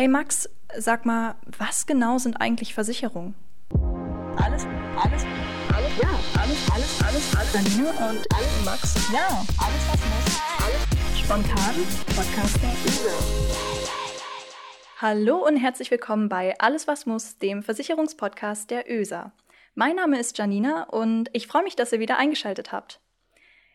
Hey 0.00 0.08
Max, 0.08 0.48
sag 0.78 1.04
mal, 1.04 1.34
was 1.58 1.84
genau 1.84 2.16
sind 2.16 2.40
eigentlich 2.40 2.72
Versicherungen? 2.72 3.34
Alles, 4.34 4.64
alles, 4.96 5.26
alles, 5.74 5.92
ja, 6.00 6.08
alles, 6.40 6.70
alles, 6.72 7.02
alles, 7.04 7.36
alles. 7.36 7.52
Janine 7.52 7.90
und 7.90 8.34
alles, 8.34 8.64
Max. 8.64 8.94
Ja, 9.12 9.44
alles, 9.58 9.88
was 9.90 10.00
muss, 10.00 10.40
alles. 10.64 11.18
Spontan, 11.20 11.74
Podcast 12.16 12.62
der 12.62 12.72
Üse. 12.86 13.10
Hallo 15.02 15.46
und 15.46 15.58
herzlich 15.58 15.90
willkommen 15.90 16.30
bei 16.30 16.58
Alles 16.58 16.88
was 16.88 17.04
muss, 17.04 17.36
dem 17.36 17.62
Versicherungspodcast 17.62 18.70
der 18.70 18.90
ÖSA. 18.90 19.32
Mein 19.74 19.96
Name 19.96 20.18
ist 20.18 20.38
Janina 20.38 20.84
und 20.84 21.28
ich 21.34 21.46
freue 21.46 21.62
mich, 21.62 21.76
dass 21.76 21.92
ihr 21.92 22.00
wieder 22.00 22.16
eingeschaltet 22.16 22.72
habt. 22.72 23.00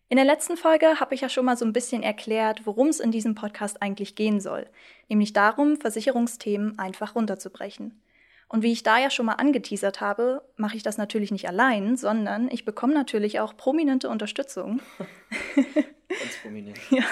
In 0.07 0.17
der 0.17 0.25
letzten 0.25 0.55
Folge 0.55 0.99
habe 0.99 1.15
ich 1.15 1.21
ja 1.21 1.29
schon 1.29 1.45
mal 1.45 1.57
so 1.57 1.65
ein 1.65 1.73
bisschen 1.73 2.03
erklärt, 2.03 2.67
worum 2.67 2.89
es 2.89 2.99
in 2.99 3.09
diesem 3.09 3.33
Podcast 3.33 3.81
eigentlich 3.81 4.15
gehen 4.15 4.39
soll, 4.39 4.67
nämlich 5.09 5.33
darum, 5.33 5.77
Versicherungsthemen 5.77 6.77
einfach 6.77 7.15
runterzubrechen. 7.15 7.99
Und 8.47 8.61
wie 8.61 8.71
ich 8.71 8.83
da 8.83 8.99
ja 8.99 9.09
schon 9.09 9.25
mal 9.25 9.33
angeteasert 9.33 10.01
habe, 10.01 10.43
mache 10.57 10.77
ich 10.77 10.83
das 10.83 10.99
natürlich 10.99 11.31
nicht 11.31 11.47
allein, 11.47 11.97
sondern 11.97 12.49
ich 12.51 12.65
bekomme 12.65 12.93
natürlich 12.93 13.39
auch 13.39 13.57
prominente 13.57 14.07
Unterstützung. 14.07 14.79
Ganz 15.55 16.37
prominent. 16.43 16.79
ja, 16.91 17.03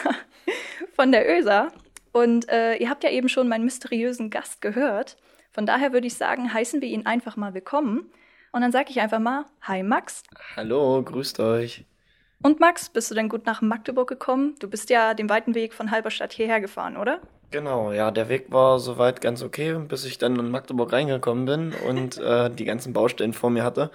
von 0.95 1.11
der 1.11 1.27
ÖSA. 1.27 1.69
Und 2.11 2.47
äh, 2.49 2.75
ihr 2.75 2.91
habt 2.91 3.03
ja 3.03 3.09
eben 3.09 3.27
schon 3.27 3.47
meinen 3.47 3.65
mysteriösen 3.65 4.29
Gast 4.29 4.61
gehört. 4.61 5.17
Von 5.49 5.65
daher 5.65 5.93
würde 5.93 6.05
ich 6.05 6.13
sagen, 6.13 6.53
heißen 6.53 6.79
wir 6.81 6.89
ihn 6.89 7.07
einfach 7.07 7.37
mal 7.37 7.55
willkommen. 7.55 8.11
Und 8.51 8.61
dann 8.61 8.71
sage 8.71 8.91
ich 8.91 9.01
einfach 9.01 9.19
mal, 9.19 9.45
hi 9.63 9.81
Max. 9.81 10.21
Hallo, 10.55 11.01
grüßt 11.01 11.39
euch. 11.39 11.85
Und 12.43 12.59
Max, 12.59 12.89
bist 12.89 13.09
du 13.09 13.15
denn 13.15 13.29
gut 13.29 13.45
nach 13.45 13.61
Magdeburg 13.61 14.09
gekommen? 14.09 14.55
Du 14.59 14.69
bist 14.69 14.89
ja 14.89 15.13
den 15.13 15.29
weiten 15.29 15.55
Weg 15.55 15.73
von 15.73 15.91
Halberstadt 15.91 16.33
hierher 16.33 16.59
gefahren, 16.59 16.97
oder? 16.97 17.21
Genau, 17.51 17.93
ja, 17.93 18.11
der 18.11 18.27
Weg 18.27 18.51
war 18.51 18.79
soweit 18.79 19.21
ganz 19.21 19.41
okay, 19.41 19.77
bis 19.79 20.03
ich 20.03 20.17
dann 20.17 20.37
in 20.37 20.51
Magdeburg 20.51 20.91
reingekommen 20.91 21.45
bin 21.45 21.73
und 21.87 22.17
äh, 22.17 22.49
die 22.49 22.65
ganzen 22.65 22.91
Baustellen 22.91 23.31
vor 23.31 23.49
mir 23.49 23.63
hatte. 23.63 23.91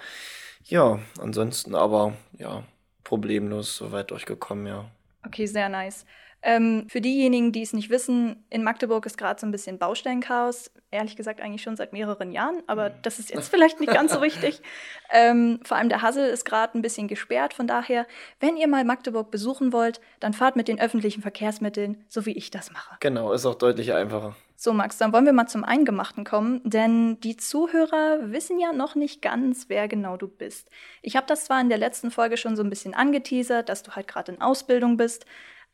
Ja, 0.64 0.98
ansonsten 1.20 1.74
aber, 1.74 2.14
ja, 2.38 2.62
problemlos 3.04 3.76
soweit 3.76 4.10
durchgekommen, 4.10 4.66
ja. 4.66 4.86
Okay, 5.26 5.44
sehr 5.44 5.68
nice. 5.68 6.06
Ähm, 6.40 6.86
für 6.88 7.00
diejenigen, 7.00 7.50
die 7.50 7.62
es 7.62 7.72
nicht 7.72 7.90
wissen, 7.90 8.44
in 8.48 8.62
Magdeburg 8.62 9.04
ist 9.06 9.18
gerade 9.18 9.40
so 9.40 9.46
ein 9.46 9.50
bisschen 9.50 9.78
Baustellenchaos. 9.78 10.70
Ehrlich 10.90 11.16
gesagt 11.16 11.40
eigentlich 11.40 11.62
schon 11.62 11.76
seit 11.76 11.92
mehreren 11.92 12.30
Jahren, 12.30 12.62
aber 12.68 12.90
das 12.90 13.18
ist 13.18 13.30
jetzt 13.30 13.48
vielleicht 13.48 13.80
nicht 13.80 13.92
ganz 13.92 14.12
so 14.12 14.22
wichtig. 14.22 14.62
Ähm, 15.10 15.60
vor 15.64 15.78
allem 15.78 15.88
der 15.88 16.02
Hassel 16.02 16.28
ist 16.28 16.44
gerade 16.44 16.76
ein 16.76 16.82
bisschen 16.82 17.08
gesperrt. 17.08 17.54
Von 17.54 17.66
daher, 17.66 18.06
wenn 18.40 18.58
ihr 18.58 18.68
mal 18.68 18.84
Magdeburg 18.84 19.30
besuchen 19.30 19.72
wollt, 19.72 20.02
dann 20.20 20.34
fahrt 20.34 20.54
mit 20.54 20.68
den 20.68 20.78
öffentlichen 20.78 21.22
Verkehrsmitteln, 21.22 22.04
so 22.10 22.26
wie 22.26 22.32
ich 22.32 22.50
das 22.50 22.70
mache. 22.72 22.96
Genau, 23.00 23.32
ist 23.32 23.46
auch 23.46 23.54
deutlich 23.54 23.94
einfacher. 23.94 24.36
So, 24.54 24.72
Max, 24.72 24.98
dann 24.98 25.12
wollen 25.12 25.24
wir 25.24 25.32
mal 25.32 25.46
zum 25.46 25.64
Eingemachten 25.64 26.24
kommen, 26.24 26.60
denn 26.64 27.20
die 27.20 27.36
Zuhörer 27.36 28.18
wissen 28.32 28.58
ja 28.58 28.72
noch 28.72 28.96
nicht 28.96 29.22
ganz, 29.22 29.68
wer 29.68 29.88
genau 29.88 30.16
du 30.16 30.28
bist. 30.28 30.68
Ich 31.00 31.16
habe 31.16 31.26
das 31.26 31.44
zwar 31.44 31.60
in 31.60 31.68
der 31.68 31.78
letzten 31.78 32.10
Folge 32.10 32.36
schon 32.36 32.56
so 32.56 32.62
ein 32.62 32.68
bisschen 32.68 32.92
angeteasert, 32.92 33.68
dass 33.68 33.82
du 33.82 33.92
halt 33.92 34.08
gerade 34.08 34.32
in 34.32 34.42
Ausbildung 34.42 34.96
bist, 34.96 35.24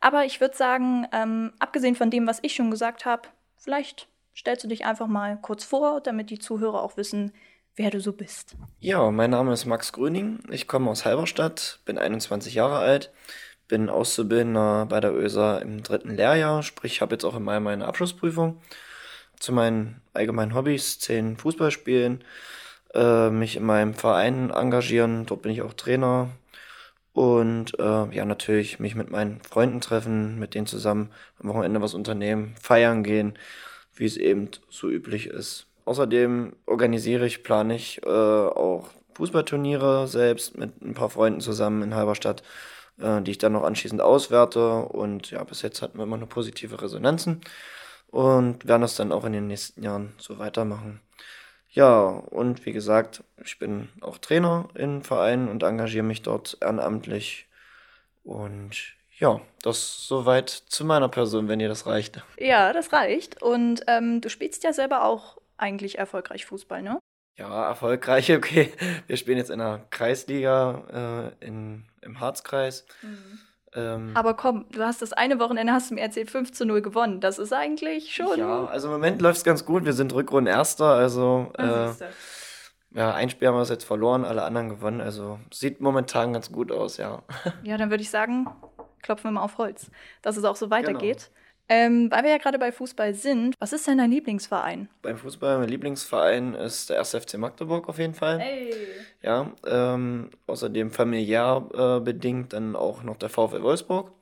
aber 0.05 0.27
ich 0.27 0.38
würde 0.42 0.55
sagen, 0.55 1.06
ähm, 1.12 1.55
abgesehen 1.58 1.97
von 1.97 2.10
dem, 2.10 2.27
was 2.27 2.38
ich 2.42 2.55
schon 2.55 2.70
gesagt 2.70 3.06
habe, 3.06 3.22
vielleicht 3.56 4.06
stellst 4.36 4.62
du 4.62 4.69
dich 4.69 4.84
einfach 4.84 5.06
mal 5.06 5.38
kurz 5.41 5.64
vor, 5.64 6.02
damit 6.02 6.28
die 6.28 6.38
Zuhörer 6.38 6.83
auch 6.83 6.98
wissen, 6.98 7.33
wer 7.74 7.91
du 7.91 8.00
so 8.00 8.12
bist. 8.12 8.55
Ja, 8.80 9.11
mein 9.11 9.30
Name 9.30 9.55
ist 9.55 9.64
Max 9.64 9.94
Gröning. 9.94 10.41
Ich 10.50 10.69
komme 10.69 10.91
aus 10.91 11.06
Halberstadt, 11.06 11.80
bin 11.86 11.96
21 11.96 12.52
Jahre 12.52 12.80
alt, 12.80 13.12
bin 13.66 13.88
Auszubildender 13.88 14.84
bei 14.84 15.00
der 15.00 15.14
ÖSA 15.14 15.56
im 15.56 15.83
dritten 15.83 16.11
Lehrjahr, 16.11 16.62
sprich, 16.62 17.00
habe 17.00 17.14
jetzt 17.14 17.24
auch 17.24 17.34
im 17.34 17.44
Mai 17.44 17.58
meine 17.61 17.86
Abschlussprüfung. 17.86 18.61
Zu 19.41 19.52
meinen 19.52 20.02
allgemeinen 20.12 20.55
Hobbys 20.55 20.98
zählen 20.98 21.39
Fußballspielen, 21.39 22.22
äh, 22.92 23.30
mich 23.30 23.56
in 23.56 23.64
meinem 23.64 23.94
Verein 23.94 24.50
engagieren, 24.50 25.24
dort 25.24 25.41
bin 25.41 25.52
ich 25.52 25.62
auch 25.62 25.72
Trainer, 25.72 26.28
und 27.15 27.79
äh, 27.79 28.14
ja, 28.14 28.25
natürlich 28.25 28.80
mich 28.80 28.97
mit 28.97 29.11
meinen 29.11 29.41
Freunden 29.41 29.80
treffen, 29.80 30.39
mit 30.39 30.55
denen 30.55 30.67
zusammen 30.67 31.11
am 31.39 31.48
Wochenende 31.48 31.80
was 31.80 31.95
unternehmen, 31.95 32.57
feiern 32.61 33.05
gehen, 33.05 33.39
wie 33.95 34.05
es 34.05 34.17
eben 34.17 34.51
so 34.69 34.91
üblich 34.91 35.29
ist. 35.29 35.67
Außerdem 35.85 36.57
organisiere 36.67 37.27
ich, 37.27 37.45
plane 37.45 37.77
ich 37.77 38.03
äh, 38.05 38.08
auch 38.08 38.89
Fußballturniere 39.14 40.08
selbst 40.08 40.58
mit 40.58 40.83
ein 40.83 40.95
paar 40.95 41.08
Freunden 41.08 41.41
zusammen 41.41 41.83
in 41.83 41.95
Halberstadt, 41.95 42.42
äh, 42.98 43.23
die 43.23 43.30
ich 43.30 43.39
dann 43.39 43.53
noch 43.53 43.63
anschließend 43.63 44.01
auswerte. 44.01 44.77
Und 44.86 45.30
ja, 45.30 45.45
bis 45.45 45.63
jetzt 45.63 45.83
hatten 45.83 45.98
wir 45.98 46.05
immer 46.05 46.17
nur 46.17 46.29
positive 46.29 46.83
Resonanzen 46.83 47.42
und 48.08 48.67
werden 48.67 48.83
das 48.83 48.97
dann 48.97 49.13
auch 49.13 49.24
in 49.24 49.33
den 49.33 49.47
nächsten 49.47 49.85
Jahren 49.85 50.14
so 50.19 50.41
weitermachen. 50.41 51.01
Ja, 51.74 52.07
und 52.07 52.64
wie 52.67 52.73
gesagt, 52.73 53.24
ich 53.45 53.58
bin 53.58 53.89
auch 54.01 54.18
Trainer 54.18 54.68
im 54.74 55.02
Verein 55.02 55.48
und 55.48 55.64
engagiere 55.64 56.05
mich 56.05 56.23
dort 56.23 56.57
ehrenamtlich. 56.61 57.48
Und 58.23 58.95
ja, 59.18 59.40
das 59.61 60.07
soweit 60.07 60.51
zu 60.51 60.85
meiner 60.85 61.08
Person, 61.08 61.48
wenn 61.48 61.58
ihr 61.58 61.68
das 61.68 61.86
reicht. 61.86 62.23
Ja, 62.39 62.73
das 62.73 62.92
reicht. 62.92 63.42
Und 63.42 63.83
ähm, 63.89 64.20
du 64.20 64.30
spielst 64.30 64.62
ja 64.62 64.73
selber 64.73 65.05
auch 65.05 65.36
eigentlich 65.57 65.98
erfolgreich 65.98 66.46
Fußball, 66.46 66.80
ne? 66.80 67.01
Ja, 67.36 67.67
erfolgreich, 67.67 68.33
okay. 68.36 68.73
Wir 69.08 69.17
spielen 69.17 69.39
jetzt 69.39 69.51
in 69.51 69.58
der 69.58 69.85
Kreisliga 69.91 71.33
äh, 71.41 71.45
in, 71.45 71.86
im 72.02 72.20
Harzkreis. 72.20 72.86
Mhm. 73.02 73.41
Ähm, 73.74 74.12
Aber 74.14 74.35
komm, 74.35 74.67
du 74.70 74.83
hast 74.83 75.02
das 75.02 75.12
eine 75.12 75.39
Wochenende, 75.40 75.73
hast 75.73 75.90
du 75.90 75.95
mir 75.95 76.01
erzählt, 76.01 76.30
5 76.30 76.52
zu 76.52 76.64
0 76.64 76.83
gewonnen. 76.83 77.20
Das 77.20 77.39
ist 77.39 77.52
eigentlich 77.52 78.14
schon. 78.14 78.39
Ja, 78.39 78.67
also 78.67 78.89
im 78.89 78.95
Moment 78.95 79.20
läuft 79.20 79.39
es 79.39 79.45
ganz 79.45 79.64
gut. 79.64 79.85
Wir 79.85 79.92
sind 79.92 80.12
Rückrunden 80.14 80.52
Erster, 80.52 80.86
also. 80.86 81.52
Äh, 81.58 81.90
ja, 82.95 83.12
ein 83.12 83.29
Spiel 83.29 83.48
haben 83.48 83.57
wir 83.57 83.64
jetzt 83.64 83.85
verloren, 83.85 84.24
alle 84.24 84.45
anderen 84.45 84.68
gewonnen. 84.68 85.01
Also 85.01 85.40
sieht 85.52 85.80
momentan 85.80 86.33
ganz 86.33 86.52
gut 86.52 86.70
aus, 86.70 86.96
ja. 86.96 87.23
Ja, 87.64 87.77
dann 87.77 87.90
würde 87.90 88.02
ich 88.02 88.11
sagen, 88.11 88.46
klopfen 89.02 89.24
wir 89.24 89.33
mal 89.33 89.42
auf 89.42 89.58
Holz, 89.58 89.91
dass 90.23 90.36
es 90.36 90.45
auch 90.45 90.56
so 90.56 90.70
weitergeht. 90.70 91.30
Genau. 91.33 91.43
Ähm, 91.69 92.11
weil 92.11 92.25
wir 92.25 92.30
ja 92.30 92.39
gerade 92.39 92.58
bei 92.58 92.73
Fußball 92.73 93.14
sind, 93.14 93.55
was 93.58 93.73
ist 93.73 93.86
denn 93.86 93.98
dein 93.98 94.11
Lieblingsverein? 94.11 94.89
Beim 95.01 95.17
Fußball, 95.17 95.58
mein 95.58 95.69
Lieblingsverein 95.69 96.55
ist 96.55 96.91
der 96.91 96.98
1. 96.98 97.14
FC 97.14 97.39
Magdeburg 97.39 97.89
auf 97.89 97.98
jeden 97.98 98.14
Fall. 98.14 98.39
Hey. 98.39 98.75
Ja, 99.23 99.51
ähm, 99.67 100.30
außerdem 100.47 100.91
familiär 100.91 101.67
äh, 101.73 102.01
bedingt 102.01 102.53
dann 102.53 102.77
auch 102.77 103.03
noch 103.03 103.17
der 103.17 103.30
VfL 103.30 103.63
Wolfsburg. 103.63 104.13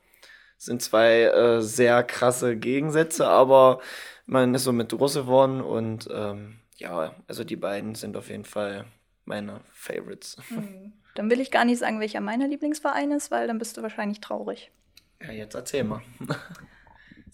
Das 0.55 0.65
sind 0.65 0.81
zwei 0.81 1.23
äh, 1.23 1.61
sehr 1.61 2.03
krasse 2.03 2.55
Gegensätze, 2.55 3.27
aber 3.27 3.81
man 4.25 4.55
ist 4.55 4.63
so 4.63 4.71
mit 4.71 4.89
groß 4.89 5.15
geworden 5.15 5.59
und 5.59 6.07
ähm, 6.13 6.59
ja, 6.77 7.13
also 7.27 7.43
die 7.43 7.57
beiden 7.57 7.95
sind 7.95 8.15
auf 8.15 8.29
jeden 8.29 8.45
Fall 8.45 8.85
meine 9.25 9.59
Favorites. 9.73 10.37
Hm. 10.47 10.93
Dann 11.15 11.29
will 11.29 11.41
ich 11.41 11.51
gar 11.51 11.65
nicht 11.65 11.79
sagen, 11.79 11.99
welcher 11.99 12.21
meiner 12.21 12.47
Lieblingsverein 12.47 13.11
ist, 13.11 13.29
weil 13.29 13.45
dann 13.45 13.59
bist 13.59 13.77
du 13.77 13.83
wahrscheinlich 13.83 14.19
traurig. 14.19 14.71
Ja, 15.21 15.31
jetzt 15.31 15.53
erzähl 15.53 15.83
mal. 15.83 16.01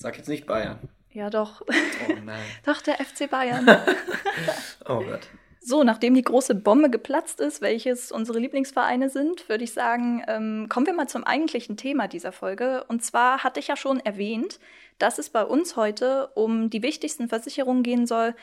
Sag 0.02 0.16
jetzt 0.16 0.30
nicht 0.30 0.48
Bayern. 0.48 0.80
Ja, 1.12 1.30
doch. 1.30 1.62
Oh 1.68 2.14
nein. 2.24 2.40
doch, 2.66 2.82
der 2.82 3.04
FC 3.04 3.30
Bayern. 3.30 3.68
oh 4.88 5.02
Gott. 5.02 5.28
So, 5.60 5.84
nachdem 5.84 6.14
die 6.14 6.22
große 6.22 6.56
Bombe 6.56 6.90
geplatzt 6.90 7.42
ist, 7.42 7.62
welches 7.62 8.10
unsere 8.10 8.40
Lieblingsvereine 8.40 9.10
sind, 9.10 9.50
würde 9.50 9.66
ich 9.66 9.74
sagen, 9.74 10.24
ähm, 10.30 10.68
kommen 10.70 10.86
wir 10.86 10.94
mal 10.94 11.10
zum 11.10 11.26
eigentlichen 11.26 11.76
Thema 11.76 12.08
dieser 12.08 12.32
Folge. 12.32 12.86
Und 12.88 13.04
zwar 13.04 13.44
hatte 13.44 13.60
ich 13.60 13.68
ja 13.68 13.76
schon 13.76 14.00
erwähnt, 14.00 14.62
dass 15.00 15.20
es 15.20 15.30
bei 15.30 15.44
uns 15.44 15.76
heute 15.76 16.30
um 16.34 16.70
die 16.70 16.81
wichtigsten 16.81 17.28
Versicherungen 17.28 17.84
gehen 17.84 18.08
soll, 18.08 18.36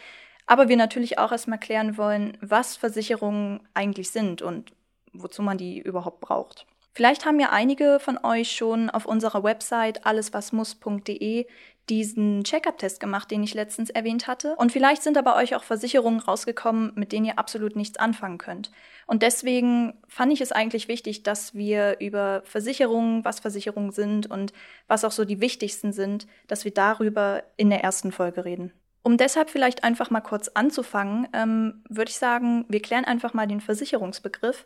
aber 0.45 0.69
wir 0.69 0.77
natürlich 0.77 1.19
auch 1.19 1.33
erstmal 1.33 1.59
klären 1.59 1.97
wollen, 1.97 2.37
was 2.43 2.77
Versicherungen 2.77 3.67
eigentlich 3.73 4.11
sind 4.11 4.43
und 4.43 4.73
wozu 5.15 5.41
man 5.41 5.57
die 5.57 5.81
überhaupt 5.81 6.21
braucht. 6.21 6.67
Vielleicht 6.97 7.27
haben 7.27 7.39
ja 7.39 7.51
einige 7.51 8.01
von 8.01 8.17
euch 8.25 8.53
schon 8.53 8.89
auf 8.89 9.05
unserer 9.05 9.43
Website 9.43 10.07
alleswasmuss.de 10.07 11.47
diesen 11.91 12.43
Check-up-Test 12.43 13.01
gemacht, 13.01 13.31
den 13.31 13.43
ich 13.43 13.53
letztens 13.53 13.91
erwähnt 13.91 14.27
hatte. 14.27 14.57
Und 14.57 14.73
vielleicht 14.73 15.03
sind 15.03 15.15
da 15.15 15.21
bei 15.21 15.37
euch 15.37 15.55
auch 15.55 15.63
Versicherungen 15.63 16.21
rausgekommen, 16.21 16.93
mit 16.95 17.13
denen 17.13 17.27
ihr 17.27 17.39
absolut 17.39 17.77
nichts 17.77 17.99
anfangen 17.99 18.39
könnt. 18.39 18.71
Und 19.07 19.21
deswegen 19.23 19.93
fand 20.09 20.33
ich 20.33 20.41
es 20.41 20.53
eigentlich 20.53 20.89
wichtig, 20.89 21.23
dass 21.23 21.55
wir 21.55 21.99
über 22.01 22.41
Versicherungen, 22.47 23.27
was 23.27 23.41
Versicherungen 23.41 23.93
sind 23.93 24.31
und 24.31 24.55
was 24.89 25.05
auch 25.05 25.13
so 25.13 25.27
die 25.27 25.43
wichtigsten 25.43 25.93
sind, 25.93 26.27
dass 26.47 26.65
wir 26.65 26.73
darüber 26.73 27.43
in 27.59 27.69
der 27.69 27.85
ersten 27.85 28.11
Folge 28.11 28.47
reden. 28.47 28.73
Um 29.03 29.19
deshalb 29.19 29.51
vielleicht 29.51 29.85
einfach 29.85 30.09
mal 30.09 30.23
kurz 30.23 30.49
anzufangen, 30.49 31.29
ähm, 31.35 31.85
würde 31.91 32.09
ich 32.09 32.17
sagen, 32.17 32.65
wir 32.71 32.81
klären 32.81 33.05
einfach 33.05 33.35
mal 33.35 33.47
den 33.47 33.61
Versicherungsbegriff. 33.61 34.65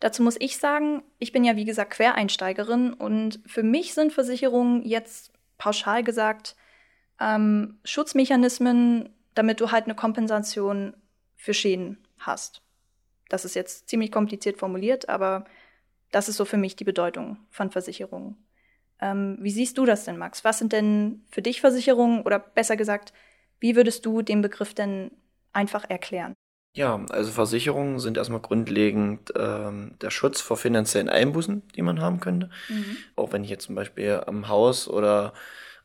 Dazu 0.00 0.22
muss 0.22 0.36
ich 0.38 0.58
sagen, 0.58 1.02
ich 1.18 1.32
bin 1.32 1.44
ja 1.44 1.56
wie 1.56 1.64
gesagt 1.64 1.92
Quereinsteigerin 1.92 2.92
und 2.92 3.40
für 3.46 3.62
mich 3.62 3.94
sind 3.94 4.12
Versicherungen 4.12 4.84
jetzt 4.84 5.32
pauschal 5.58 6.04
gesagt 6.04 6.54
ähm, 7.20 7.78
Schutzmechanismen, 7.84 9.10
damit 9.34 9.60
du 9.60 9.72
halt 9.72 9.84
eine 9.84 9.96
Kompensation 9.96 10.94
für 11.36 11.54
Schäden 11.54 11.98
hast. 12.18 12.62
Das 13.28 13.44
ist 13.44 13.54
jetzt 13.54 13.88
ziemlich 13.88 14.12
kompliziert 14.12 14.58
formuliert, 14.58 15.08
aber 15.08 15.44
das 16.12 16.28
ist 16.28 16.36
so 16.36 16.44
für 16.44 16.56
mich 16.56 16.76
die 16.76 16.84
Bedeutung 16.84 17.38
von 17.50 17.70
Versicherungen. 17.70 18.36
Ähm, 19.00 19.36
wie 19.40 19.50
siehst 19.50 19.78
du 19.78 19.84
das 19.84 20.04
denn, 20.04 20.16
Max? 20.16 20.44
Was 20.44 20.58
sind 20.58 20.72
denn 20.72 21.24
für 21.30 21.42
dich 21.42 21.60
Versicherungen 21.60 22.22
oder 22.22 22.38
besser 22.38 22.76
gesagt, 22.76 23.12
Wie 23.60 23.76
würdest 23.76 24.06
du 24.06 24.22
den 24.22 24.42
Begriff 24.42 24.74
denn 24.74 25.10
einfach 25.52 25.88
erklären? 25.90 26.34
Ja, 26.78 27.04
also 27.10 27.32
Versicherungen 27.32 27.98
sind 27.98 28.16
erstmal 28.16 28.38
grundlegend 28.38 29.32
ähm, 29.36 29.96
der 30.00 30.10
Schutz 30.10 30.40
vor 30.40 30.56
finanziellen 30.56 31.08
Einbußen, 31.08 31.64
die 31.74 31.82
man 31.82 32.00
haben 32.00 32.20
könnte. 32.20 32.50
Mhm. 32.68 32.96
Auch 33.16 33.32
wenn 33.32 33.42
ich 33.42 33.50
jetzt 33.50 33.64
zum 33.64 33.74
Beispiel 33.74 34.22
am 34.24 34.46
Haus 34.46 34.86
oder 34.86 35.32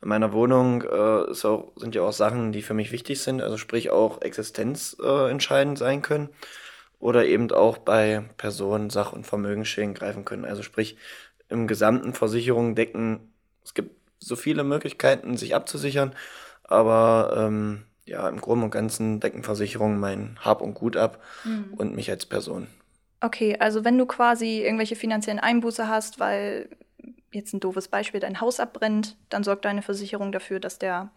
in 0.04 0.10
meiner 0.10 0.34
Wohnung 0.34 0.84
äh, 0.84 1.31
ist 1.31 1.45
auch, 1.45 1.72
sind 1.78 1.95
ja 1.95 2.04
auch 2.04 2.13
Sachen, 2.13 2.51
die 2.51 2.62
für 2.62 2.75
mich 2.75 2.92
wichtig 2.92 3.24
sind, 3.24 3.42
also 3.42 3.57
sprich 3.57 3.90
auch 3.90 4.22
existenzentscheidend 4.22 5.80
äh, 5.80 5.80
sein 5.80 6.04
können 6.04 6.30
oder 7.00 7.25
eben 7.25 7.50
auch 7.51 7.80
bei 7.80 8.25
Personen, 8.38 8.92
Sach- 8.92 9.13
und 9.13 9.25
Vermögensschäden 9.25 9.96
greifen 9.96 10.25
können. 10.25 10.46
Also 10.46 10.62
sprich 10.62 10.98
im 11.50 11.66
gesamten 11.66 12.13
Versicherungen 12.13 12.75
decken, 12.75 13.34
es 13.63 13.74
gibt 13.74 13.96
so 14.19 14.36
viele 14.36 14.63
Möglichkeiten, 14.63 15.38
sich 15.38 15.56
abzusichern, 15.56 16.13
aber 16.62 17.34
ähm, 17.36 17.86
ja, 18.06 18.28
im 18.28 18.42
Groben 18.42 18.64
und 18.64 18.72
Ganzen 18.72 19.20
decken 19.20 19.44
Versicherungen 19.44 20.00
mein 20.00 20.38
Hab 20.42 20.62
und 20.62 20.74
Gut 20.74 20.98
ab 20.98 21.22
mhm. 21.44 21.74
und 21.78 21.96
mich 21.96 22.10
als 22.10 22.26
Person. 22.26 22.68
Okay, 23.22 23.58
also 23.60 23.86
wenn 23.86 23.98
du 23.98 24.06
quasi 24.06 24.62
irgendwelche 24.62 24.96
finanziellen 24.96 25.40
Einbuße 25.40 25.88
hast, 25.88 26.20
weil 26.20 26.70
jetzt 27.32 27.54
ein 27.54 27.60
doofes 27.60 27.88
Beispiel, 27.88 28.20
dein 28.20 28.42
Haus 28.42 28.60
abbrennt, 28.60 29.16
dann 29.30 29.44
sorgt 29.44 29.66
deine 29.66 29.82
Versicherung 29.82 30.32
dafür, 30.32 30.60
dass 30.60 30.78
der 30.78 31.10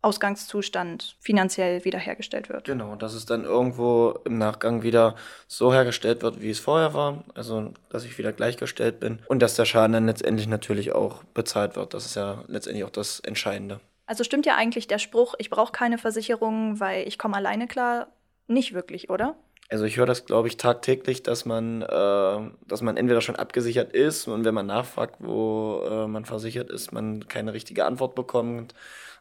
Ausgangszustand 0.00 1.16
finanziell 1.18 1.84
wiederhergestellt 1.84 2.48
wird. 2.48 2.64
Genau, 2.64 2.94
dass 2.94 3.14
es 3.14 3.26
dann 3.26 3.44
irgendwo 3.44 4.20
im 4.24 4.38
Nachgang 4.38 4.82
wieder 4.82 5.16
so 5.48 5.72
hergestellt 5.72 6.22
wird, 6.22 6.40
wie 6.40 6.50
es 6.50 6.60
vorher 6.60 6.94
war. 6.94 7.24
Also, 7.34 7.72
dass 7.88 8.04
ich 8.04 8.16
wieder 8.16 8.32
gleichgestellt 8.32 9.00
bin 9.00 9.18
und 9.26 9.40
dass 9.40 9.56
der 9.56 9.64
Schaden 9.64 9.94
dann 9.94 10.06
letztendlich 10.06 10.46
natürlich 10.46 10.92
auch 10.92 11.24
bezahlt 11.34 11.74
wird. 11.74 11.94
Das 11.94 12.06
ist 12.06 12.14
ja 12.14 12.44
letztendlich 12.46 12.84
auch 12.84 12.90
das 12.90 13.18
Entscheidende. 13.20 13.80
Also 14.08 14.24
stimmt 14.24 14.46
ja 14.46 14.56
eigentlich 14.56 14.86
der 14.86 14.98
Spruch, 14.98 15.34
ich 15.36 15.50
brauche 15.50 15.70
keine 15.70 15.98
Versicherung, 15.98 16.80
weil 16.80 17.06
ich 17.06 17.18
komme 17.18 17.36
alleine 17.36 17.66
klar, 17.66 18.08
nicht 18.46 18.72
wirklich, 18.72 19.10
oder? 19.10 19.36
Also 19.68 19.84
ich 19.84 19.98
höre 19.98 20.06
das, 20.06 20.24
glaube 20.24 20.48
ich, 20.48 20.56
tagtäglich, 20.56 21.22
dass 21.22 21.44
man, 21.44 21.82
äh, 21.82 22.50
dass 22.66 22.80
man 22.80 22.96
entweder 22.96 23.20
schon 23.20 23.36
abgesichert 23.36 23.92
ist 23.92 24.26
und 24.26 24.46
wenn 24.46 24.54
man 24.54 24.64
nachfragt, 24.64 25.16
wo 25.18 25.82
äh, 25.86 26.06
man 26.06 26.24
versichert 26.24 26.70
ist, 26.70 26.90
man 26.90 27.28
keine 27.28 27.52
richtige 27.52 27.84
Antwort 27.84 28.14
bekommt 28.14 28.74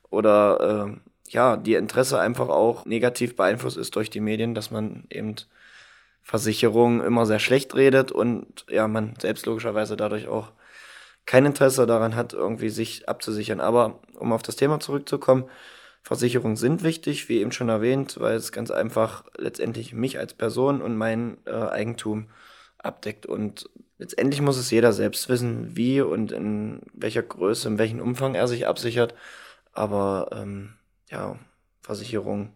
oder 0.09 0.87
äh, 0.87 1.31
ja, 1.31 1.57
die 1.57 1.73
Interesse 1.73 2.21
einfach 2.21 2.47
auch 2.47 2.85
negativ 2.85 3.35
beeinflusst 3.35 3.75
ist 3.75 3.93
durch 3.97 4.09
die 4.09 4.21
Medien, 4.21 4.55
dass 4.55 4.71
man 4.71 5.03
eben 5.09 5.35
Versicherungen 6.23 7.01
immer 7.01 7.25
sehr 7.25 7.39
schlecht 7.39 7.75
redet 7.75 8.13
und 8.13 8.65
ja, 8.69 8.87
man 8.87 9.15
selbst 9.19 9.45
logischerweise 9.45 9.97
dadurch 9.97 10.29
auch 10.29 10.53
kein 11.27 11.45
Interesse 11.45 11.85
daran 11.85 12.15
hat, 12.15 12.33
irgendwie 12.33 12.69
sich 12.69 13.07
abzusichern. 13.07 13.59
Aber 13.59 13.99
um 14.17 14.33
auf 14.33 14.41
das 14.41 14.55
Thema 14.55 14.79
zurückzukommen, 14.79 15.43
Versicherungen 16.01 16.55
sind 16.55 16.83
wichtig, 16.83 17.27
wie 17.27 17.41
eben 17.41 17.51
schon 17.51 17.67
erwähnt, 17.69 18.19
weil 18.19 18.37
es 18.37 18.53
ganz 18.53 18.71
einfach 18.71 19.25
letztendlich 19.37 19.93
mich 19.93 20.17
als 20.17 20.33
Person 20.33 20.81
und 20.81 20.95
mein 20.95 21.37
äh, 21.45 21.51
Eigentum 21.51 22.29
abdeckt. 22.77 23.25
Und 23.25 23.69
letztendlich 23.97 24.41
muss 24.41 24.57
es 24.57 24.71
jeder 24.71 24.93
selbst 24.93 25.27
wissen, 25.27 25.75
wie 25.75 25.99
und 25.99 26.31
in 26.31 26.81
welcher 26.93 27.23
Größe, 27.23 27.67
in 27.67 27.77
welchem 27.77 27.99
Umfang 27.99 28.33
er 28.33 28.47
sich 28.47 28.65
absichert. 28.65 29.13
Aber 29.73 30.29
ähm, 30.31 30.75
ja, 31.09 31.37
Versicherung, 31.81 32.53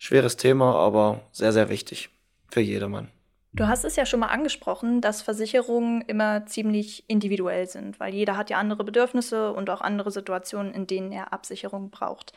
schweres 0.00 0.36
Thema, 0.36 0.74
aber 0.74 1.22
sehr, 1.30 1.52
sehr 1.52 1.68
wichtig 1.68 2.10
für 2.50 2.60
jedermann. 2.60 3.08
Du 3.58 3.66
hast 3.66 3.84
es 3.84 3.96
ja 3.96 4.06
schon 4.06 4.20
mal 4.20 4.28
angesprochen, 4.28 5.00
dass 5.00 5.20
Versicherungen 5.20 6.02
immer 6.02 6.46
ziemlich 6.46 7.02
individuell 7.08 7.66
sind, 7.66 7.98
weil 7.98 8.14
jeder 8.14 8.36
hat 8.36 8.50
ja 8.50 8.58
andere 8.58 8.84
Bedürfnisse 8.84 9.52
und 9.52 9.68
auch 9.68 9.80
andere 9.80 10.12
Situationen, 10.12 10.72
in 10.72 10.86
denen 10.86 11.10
er 11.10 11.32
Absicherung 11.32 11.90
braucht. 11.90 12.32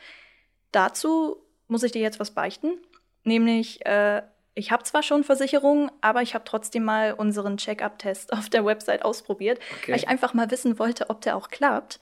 Dazu 0.72 1.36
muss 1.68 1.84
ich 1.84 1.92
dir 1.92 2.02
jetzt 2.02 2.18
was 2.18 2.32
beichten, 2.32 2.72
nämlich 3.22 3.86
äh, 3.86 4.22
ich 4.54 4.72
habe 4.72 4.82
zwar 4.82 5.04
schon 5.04 5.22
Versicherungen, 5.22 5.92
aber 6.00 6.22
ich 6.22 6.34
habe 6.34 6.44
trotzdem 6.44 6.82
mal 6.82 7.12
unseren 7.12 7.56
Check-up-Test 7.56 8.32
auf 8.32 8.50
der 8.50 8.64
Website 8.64 9.04
ausprobiert, 9.04 9.60
okay. 9.78 9.92
weil 9.92 9.98
ich 9.98 10.08
einfach 10.08 10.34
mal 10.34 10.50
wissen 10.50 10.80
wollte, 10.80 11.08
ob 11.08 11.20
der 11.20 11.36
auch 11.36 11.50
klappt. 11.50 12.00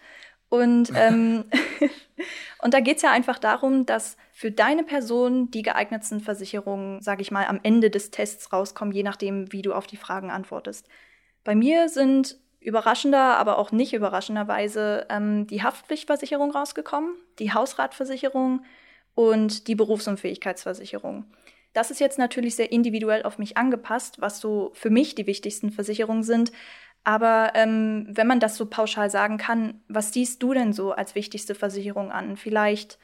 Und, 0.48 0.92
ähm, 0.96 1.44
und 2.62 2.74
da 2.74 2.80
geht 2.80 2.96
es 2.96 3.02
ja 3.02 3.10
einfach 3.12 3.38
darum, 3.38 3.86
dass 3.86 4.16
für 4.32 4.50
deine 4.50 4.84
Person 4.84 5.50
die 5.50 5.62
geeignetsten 5.62 6.20
Versicherungen, 6.20 7.00
sage 7.00 7.22
ich 7.22 7.30
mal, 7.30 7.46
am 7.46 7.60
Ende 7.62 7.90
des 7.90 8.10
Tests 8.10 8.52
rauskommen, 8.52 8.94
je 8.94 9.02
nachdem, 9.02 9.52
wie 9.52 9.62
du 9.62 9.72
auf 9.72 9.86
die 9.86 9.96
Fragen 9.96 10.30
antwortest. 10.30 10.88
Bei 11.44 11.54
mir 11.54 11.88
sind 11.88 12.38
überraschender, 12.60 13.38
aber 13.38 13.58
auch 13.58 13.72
nicht 13.72 13.94
überraschenderweise 13.94 15.06
ähm, 15.08 15.46
die 15.46 15.62
Haftpflichtversicherung 15.62 16.50
rausgekommen, 16.50 17.14
die 17.38 17.52
Hausratversicherung 17.52 18.64
und 19.14 19.66
die 19.66 19.74
Berufsunfähigkeitsversicherung. 19.74 21.24
Das 21.72 21.90
ist 21.90 22.00
jetzt 22.00 22.18
natürlich 22.18 22.56
sehr 22.56 22.72
individuell 22.72 23.22
auf 23.22 23.38
mich 23.38 23.56
angepasst, 23.56 24.20
was 24.20 24.40
so 24.40 24.72
für 24.74 24.90
mich 24.90 25.14
die 25.14 25.26
wichtigsten 25.26 25.70
Versicherungen 25.70 26.24
sind. 26.24 26.52
Aber 27.04 27.52
ähm, 27.54 28.06
wenn 28.10 28.26
man 28.26 28.40
das 28.40 28.56
so 28.56 28.66
pauschal 28.66 29.10
sagen 29.10 29.38
kann, 29.38 29.80
was 29.88 30.12
siehst 30.12 30.42
du 30.42 30.52
denn 30.52 30.72
so 30.72 30.92
als 30.92 31.14
wichtigste 31.14 31.54
Versicherung 31.54 32.12
an? 32.12 32.36
Vielleicht, 32.36 32.98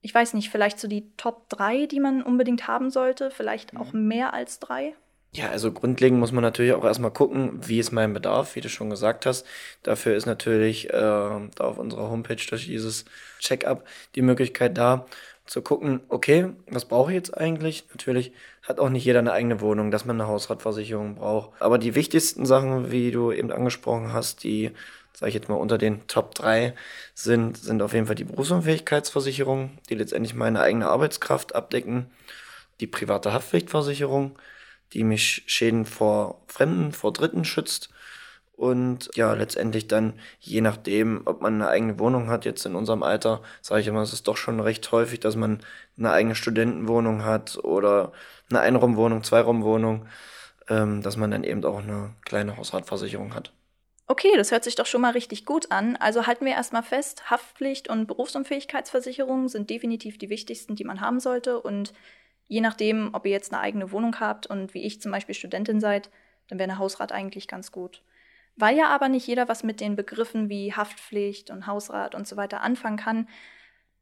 ich 0.00 0.14
weiß 0.14 0.34
nicht, 0.34 0.50
vielleicht 0.50 0.80
so 0.80 0.88
die 0.88 1.12
Top 1.16 1.48
3, 1.50 1.86
die 1.86 2.00
man 2.00 2.22
unbedingt 2.22 2.66
haben 2.66 2.90
sollte, 2.90 3.30
vielleicht 3.30 3.76
auch 3.76 3.92
mhm. 3.92 4.08
mehr 4.08 4.34
als 4.34 4.58
drei? 4.58 4.94
Ja, 5.32 5.50
also 5.50 5.70
grundlegend 5.72 6.18
muss 6.18 6.32
man 6.32 6.42
natürlich 6.42 6.72
auch 6.72 6.84
erstmal 6.84 7.10
gucken, 7.10 7.60
wie 7.68 7.78
ist 7.78 7.92
mein 7.92 8.14
Bedarf, 8.14 8.56
wie 8.56 8.62
du 8.62 8.70
schon 8.70 8.88
gesagt 8.88 9.26
hast. 9.26 9.46
Dafür 9.82 10.16
ist 10.16 10.24
natürlich 10.26 10.88
äh, 10.88 10.92
da 10.92 11.50
auf 11.58 11.78
unserer 11.78 12.10
Homepage 12.10 12.42
durch 12.48 12.66
dieses 12.66 13.04
Check-up 13.38 13.86
die 14.14 14.22
Möglichkeit 14.22 14.78
da, 14.78 15.06
zu 15.48 15.62
gucken, 15.62 16.00
okay, 16.08 16.50
was 16.66 16.84
brauche 16.84 17.10
ich 17.10 17.16
jetzt 17.16 17.36
eigentlich? 17.36 17.86
Natürlich 17.90 18.32
hat 18.62 18.78
auch 18.78 18.90
nicht 18.90 19.04
jeder 19.04 19.20
eine 19.20 19.32
eigene 19.32 19.60
Wohnung, 19.62 19.90
dass 19.90 20.04
man 20.04 20.20
eine 20.20 20.28
Hausratversicherung 20.28 21.14
braucht. 21.14 21.60
Aber 21.60 21.78
die 21.78 21.94
wichtigsten 21.94 22.44
Sachen, 22.44 22.92
wie 22.92 23.10
du 23.10 23.32
eben 23.32 23.50
angesprochen 23.50 24.12
hast, 24.12 24.44
die, 24.44 24.72
sage 25.14 25.30
ich 25.30 25.34
jetzt 25.34 25.48
mal, 25.48 25.54
unter 25.56 25.78
den 25.78 26.06
Top 26.06 26.34
3 26.34 26.74
sind, 27.14 27.56
sind 27.56 27.80
auf 27.80 27.94
jeden 27.94 28.06
Fall 28.06 28.14
die 28.14 28.24
Berufsunfähigkeitsversicherung, 28.24 29.78
die 29.88 29.94
letztendlich 29.94 30.34
meine 30.34 30.60
eigene 30.60 30.86
Arbeitskraft 30.86 31.54
abdecken, 31.54 32.10
die 32.80 32.86
private 32.86 33.32
Haftpflichtversicherung, 33.32 34.38
die 34.92 35.02
mich 35.02 35.44
Schäden 35.46 35.86
vor 35.86 36.42
Fremden, 36.46 36.92
vor 36.92 37.12
Dritten 37.14 37.46
schützt 37.46 37.88
und 38.58 39.08
ja, 39.14 39.34
letztendlich 39.34 39.86
dann, 39.86 40.14
je 40.40 40.60
nachdem, 40.60 41.22
ob 41.26 41.40
man 41.40 41.54
eine 41.54 41.68
eigene 41.68 42.00
Wohnung 42.00 42.28
hat, 42.28 42.44
jetzt 42.44 42.66
in 42.66 42.74
unserem 42.74 43.04
Alter, 43.04 43.40
sage 43.62 43.82
ich 43.82 43.86
immer, 43.86 44.02
es 44.02 44.12
ist 44.12 44.26
doch 44.26 44.36
schon 44.36 44.58
recht 44.58 44.90
häufig, 44.90 45.20
dass 45.20 45.36
man 45.36 45.60
eine 45.96 46.10
eigene 46.10 46.34
Studentenwohnung 46.34 47.24
hat 47.24 47.56
oder 47.62 48.10
eine 48.50 48.58
Einraumwohnung, 48.58 49.22
Zweiraumwohnung, 49.22 50.06
ähm, 50.68 51.02
dass 51.02 51.16
man 51.16 51.30
dann 51.30 51.44
eben 51.44 51.64
auch 51.64 51.78
eine 51.78 52.14
kleine 52.24 52.56
Hausratversicherung 52.56 53.32
hat. 53.36 53.52
Okay, 54.08 54.32
das 54.36 54.50
hört 54.50 54.64
sich 54.64 54.74
doch 54.74 54.86
schon 54.86 55.02
mal 55.02 55.12
richtig 55.12 55.44
gut 55.44 55.70
an. 55.70 55.94
Also 55.94 56.26
halten 56.26 56.44
wir 56.44 56.52
erstmal 56.54 56.82
fest, 56.82 57.30
Haftpflicht 57.30 57.88
und 57.88 58.08
Berufsunfähigkeitsversicherung 58.08 59.46
sind 59.46 59.70
definitiv 59.70 60.18
die 60.18 60.30
wichtigsten, 60.30 60.74
die 60.74 60.84
man 60.84 61.00
haben 61.00 61.20
sollte. 61.20 61.60
Und 61.60 61.92
je 62.48 62.60
nachdem, 62.60 63.10
ob 63.12 63.24
ihr 63.24 63.32
jetzt 63.32 63.52
eine 63.52 63.62
eigene 63.62 63.92
Wohnung 63.92 64.18
habt 64.18 64.48
und 64.48 64.74
wie 64.74 64.82
ich 64.82 65.00
zum 65.00 65.12
Beispiel 65.12 65.36
Studentin 65.36 65.78
seid, 65.78 66.10
dann 66.48 66.58
wäre 66.58 66.68
eine 66.68 66.80
Hausrat 66.80 67.12
eigentlich 67.12 67.46
ganz 67.46 67.70
gut. 67.70 68.02
Weil 68.58 68.76
ja 68.76 68.88
aber 68.88 69.08
nicht 69.08 69.26
jeder 69.26 69.48
was 69.48 69.62
mit 69.62 69.80
den 69.80 69.94
Begriffen 69.94 70.48
wie 70.48 70.74
Haftpflicht 70.74 71.50
und 71.50 71.68
Hausrat 71.68 72.16
und 72.16 72.26
so 72.26 72.36
weiter 72.36 72.60
anfangen 72.60 72.96
kann, 72.96 73.28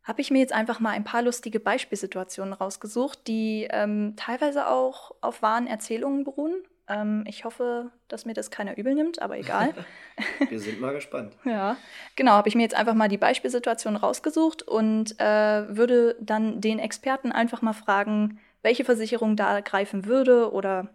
habe 0.02 0.22
ich 0.22 0.30
mir 0.30 0.38
jetzt 0.38 0.54
einfach 0.54 0.80
mal 0.80 0.90
ein 0.90 1.04
paar 1.04 1.20
lustige 1.20 1.60
Beispielsituationen 1.60 2.54
rausgesucht, 2.54 3.26
die 3.26 3.66
ähm, 3.70 4.14
teilweise 4.16 4.68
auch 4.68 5.14
auf 5.20 5.42
wahren 5.42 5.66
Erzählungen 5.66 6.24
beruhen. 6.24 6.54
Ähm, 6.88 7.24
ich 7.26 7.44
hoffe, 7.44 7.90
dass 8.08 8.24
mir 8.24 8.32
das 8.32 8.50
keiner 8.50 8.78
übel 8.78 8.94
nimmt, 8.94 9.20
aber 9.20 9.36
egal. 9.36 9.74
Wir 10.48 10.60
sind 10.60 10.80
mal 10.80 10.94
gespannt. 10.94 11.36
ja, 11.44 11.76
genau, 12.14 12.32
habe 12.32 12.48
ich 12.48 12.54
mir 12.54 12.62
jetzt 12.62 12.76
einfach 12.76 12.94
mal 12.94 13.08
die 13.08 13.18
Beispielsituation 13.18 13.96
rausgesucht 13.96 14.62
und 14.62 15.20
äh, 15.20 15.76
würde 15.76 16.16
dann 16.20 16.62
den 16.62 16.78
Experten 16.78 17.30
einfach 17.30 17.60
mal 17.60 17.74
fragen, 17.74 18.38
welche 18.62 18.84
Versicherung 18.84 19.36
da 19.36 19.60
greifen 19.60 20.06
würde 20.06 20.50
oder 20.50 20.88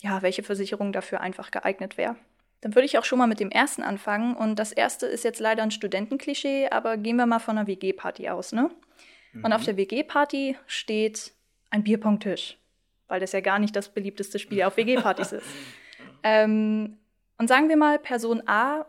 ja, 0.00 0.20
welche 0.20 0.42
Versicherung 0.42 0.92
dafür 0.92 1.20
einfach 1.20 1.50
geeignet 1.50 1.96
wäre. 1.96 2.16
Dann 2.60 2.74
würde 2.74 2.86
ich 2.86 2.98
auch 2.98 3.04
schon 3.04 3.18
mal 3.18 3.26
mit 3.26 3.40
dem 3.40 3.50
ersten 3.50 3.82
anfangen. 3.82 4.34
Und 4.34 4.58
das 4.58 4.72
erste 4.72 5.06
ist 5.06 5.24
jetzt 5.24 5.40
leider 5.40 5.62
ein 5.62 5.70
Studentenklischee, 5.70 6.68
aber 6.70 6.96
gehen 6.96 7.16
wir 7.16 7.26
mal 7.26 7.38
von 7.38 7.56
einer 7.56 7.66
WG-Party 7.66 8.28
aus, 8.28 8.52
ne? 8.52 8.70
Mhm. 9.32 9.44
Und 9.44 9.52
auf 9.52 9.62
mhm. 9.62 9.66
der 9.66 9.76
WG-Party 9.76 10.56
steht 10.66 11.32
ein 11.70 11.84
Bierpong-Tisch, 11.84 12.58
weil 13.06 13.20
das 13.20 13.32
ja 13.32 13.40
gar 13.40 13.58
nicht 13.58 13.76
das 13.76 13.90
beliebteste 13.90 14.38
Spiel 14.38 14.62
auf 14.62 14.76
WG-Partys 14.76 15.32
ist. 15.32 15.46
Ähm, 16.24 16.98
und 17.38 17.46
sagen 17.46 17.68
wir 17.68 17.76
mal, 17.76 18.00
Person 18.00 18.42
A 18.46 18.86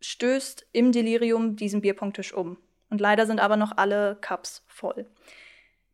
stößt 0.00 0.66
im 0.72 0.92
Delirium 0.92 1.56
diesen 1.56 1.82
Bierpong-Tisch 1.82 2.32
um. 2.32 2.56
Und 2.88 3.00
leider 3.00 3.26
sind 3.26 3.38
aber 3.38 3.56
noch 3.56 3.76
alle 3.76 4.16
Cups 4.20 4.64
voll. 4.66 5.06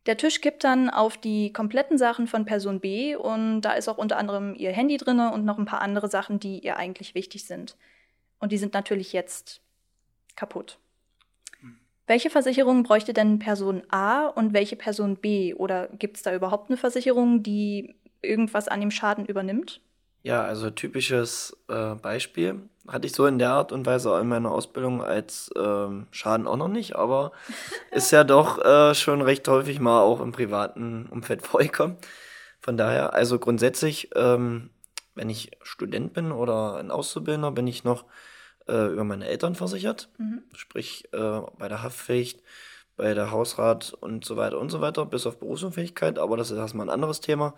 Der 0.05 0.17
Tisch 0.17 0.41
kippt 0.41 0.63
dann 0.63 0.89
auf 0.89 1.17
die 1.17 1.51
kompletten 1.51 1.97
Sachen 1.97 2.27
von 2.27 2.45
Person 2.45 2.79
B 2.79 3.15
und 3.15 3.61
da 3.61 3.73
ist 3.73 3.87
auch 3.87 3.97
unter 3.97 4.17
anderem 4.17 4.53
ihr 4.55 4.71
Handy 4.71 4.97
drin 4.97 5.19
und 5.19 5.45
noch 5.45 5.57
ein 5.57 5.65
paar 5.65 5.81
andere 5.81 6.09
Sachen, 6.09 6.39
die 6.39 6.59
ihr 6.59 6.77
eigentlich 6.77 7.15
wichtig 7.15 7.45
sind. 7.45 7.75
Und 8.39 8.51
die 8.51 8.57
sind 8.57 8.73
natürlich 8.73 9.13
jetzt 9.13 9.61
kaputt. 10.35 10.77
Welche 12.07 12.29
Versicherung 12.29 12.83
bräuchte 12.83 13.13
denn 13.13 13.39
Person 13.39 13.81
A 13.89 14.27
und 14.27 14.53
welche 14.53 14.75
Person 14.75 15.15
B? 15.15 15.55
Oder 15.55 15.87
gibt 15.87 16.17
es 16.17 16.23
da 16.23 16.35
überhaupt 16.35 16.69
eine 16.69 16.77
Versicherung, 16.77 17.41
die 17.41 17.95
irgendwas 18.21 18.67
an 18.67 18.79
dem 18.79 18.91
Schaden 18.91 19.25
übernimmt? 19.25 19.81
Ja, 20.21 20.43
also 20.43 20.69
typisches 20.69 21.57
äh, 21.67 21.95
Beispiel 21.95 22.69
hatte 22.87 23.07
ich 23.07 23.13
so 23.13 23.25
in 23.25 23.39
der 23.39 23.51
Art 23.51 23.71
und 23.71 23.85
Weise 23.85 24.17
in 24.19 24.27
meiner 24.27 24.51
Ausbildung 24.51 25.03
als 25.03 25.51
ähm, 25.57 26.07
Schaden 26.11 26.47
auch 26.47 26.57
noch 26.57 26.67
nicht, 26.67 26.95
aber 26.95 27.31
ist 27.91 28.11
ja 28.11 28.23
doch 28.23 28.63
äh, 28.63 28.93
schon 28.95 29.21
recht 29.21 29.47
häufig 29.47 29.79
mal 29.79 30.01
auch 30.01 30.21
im 30.21 30.31
privaten 30.31 31.07
Umfeld 31.07 31.41
vorgekommen. 31.47 31.97
Von 32.61 32.77
daher, 32.77 33.13
also 33.13 33.39
grundsätzlich, 33.39 34.09
ähm, 34.15 34.71
wenn 35.13 35.29
ich 35.29 35.51
Student 35.61 36.13
bin 36.13 36.31
oder 36.31 36.77
ein 36.77 36.91
Auszubildender, 36.91 37.51
bin 37.51 37.67
ich 37.67 37.83
noch 37.83 38.05
äh, 38.67 38.91
über 38.91 39.03
meine 39.03 39.27
Eltern 39.27 39.55
versichert. 39.55 40.09
Mhm. 40.17 40.43
Sprich, 40.53 41.07
äh, 41.13 41.41
bei 41.57 41.67
der 41.67 41.83
Haftpflicht, 41.83 42.41
bei 42.97 43.13
der 43.13 43.31
Hausrat 43.31 43.93
und 43.93 44.25
so 44.25 44.37
weiter 44.37 44.59
und 44.59 44.69
so 44.69 44.81
weiter, 44.81 45.05
bis 45.05 45.27
auf 45.27 45.39
Berufsunfähigkeit, 45.39 46.17
aber 46.17 46.37
das 46.37 46.51
ist 46.51 46.57
erstmal 46.57 46.87
ein 46.87 46.93
anderes 46.93 47.21
Thema. 47.21 47.55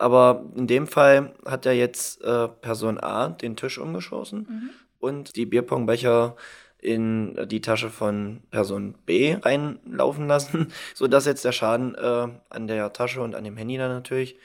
Aber 0.00 0.44
in 0.54 0.68
dem 0.68 0.86
Fall 0.86 1.34
hat 1.44 1.64
ja 1.64 1.72
jetzt 1.72 2.22
äh, 2.22 2.46
Person 2.46 3.00
A 3.00 3.30
den 3.30 3.56
Tisch 3.56 3.78
umgeschossen 3.78 4.46
mhm. 4.48 4.70
und 5.00 5.34
die 5.34 5.44
Bierpongbecher 5.44 6.36
in 6.78 7.48
die 7.48 7.60
Tasche 7.60 7.90
von 7.90 8.42
Person 8.52 8.94
B 9.06 9.34
reinlaufen 9.34 10.28
lassen, 10.28 10.72
sodass 10.94 11.26
jetzt 11.26 11.44
der 11.44 11.50
Schaden 11.50 11.96
äh, 11.96 12.28
an 12.48 12.68
der 12.68 12.92
Tasche 12.92 13.20
und 13.22 13.34
an 13.34 13.42
dem 13.42 13.56
Handy 13.56 13.76
dann 13.76 13.90
natürlich 13.90 14.36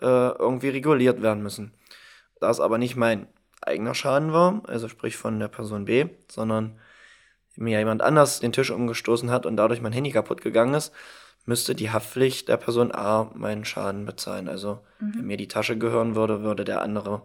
äh, 0.00 0.06
irgendwie 0.06 0.70
reguliert 0.70 1.20
werden 1.20 1.42
müssen. 1.42 1.74
Da 2.40 2.48
es 2.48 2.60
aber 2.60 2.78
nicht 2.78 2.96
mein 2.96 3.26
eigener 3.60 3.94
Schaden 3.94 4.32
war, 4.32 4.62
also 4.66 4.88
sprich 4.88 5.18
von 5.18 5.38
der 5.38 5.48
Person 5.48 5.84
B, 5.84 6.06
sondern 6.30 6.78
mir 7.56 7.78
jemand 7.78 8.00
anders 8.00 8.40
den 8.40 8.52
Tisch 8.52 8.70
umgestoßen 8.70 9.30
hat 9.30 9.44
und 9.44 9.58
dadurch 9.58 9.82
mein 9.82 9.92
Handy 9.92 10.10
kaputt 10.10 10.40
gegangen 10.40 10.72
ist, 10.72 10.94
müsste 11.46 11.74
die 11.74 11.90
Haftpflicht 11.90 12.48
der 12.48 12.56
Person 12.56 12.92
A 12.92 13.30
meinen 13.34 13.64
Schaden 13.64 14.04
bezahlen. 14.04 14.48
Also 14.48 14.80
mhm. 15.00 15.14
wenn 15.16 15.26
mir 15.26 15.36
die 15.36 15.48
Tasche 15.48 15.78
gehören 15.78 16.14
würde, 16.14 16.42
würde 16.42 16.64
der 16.64 16.82
andere, 16.82 17.22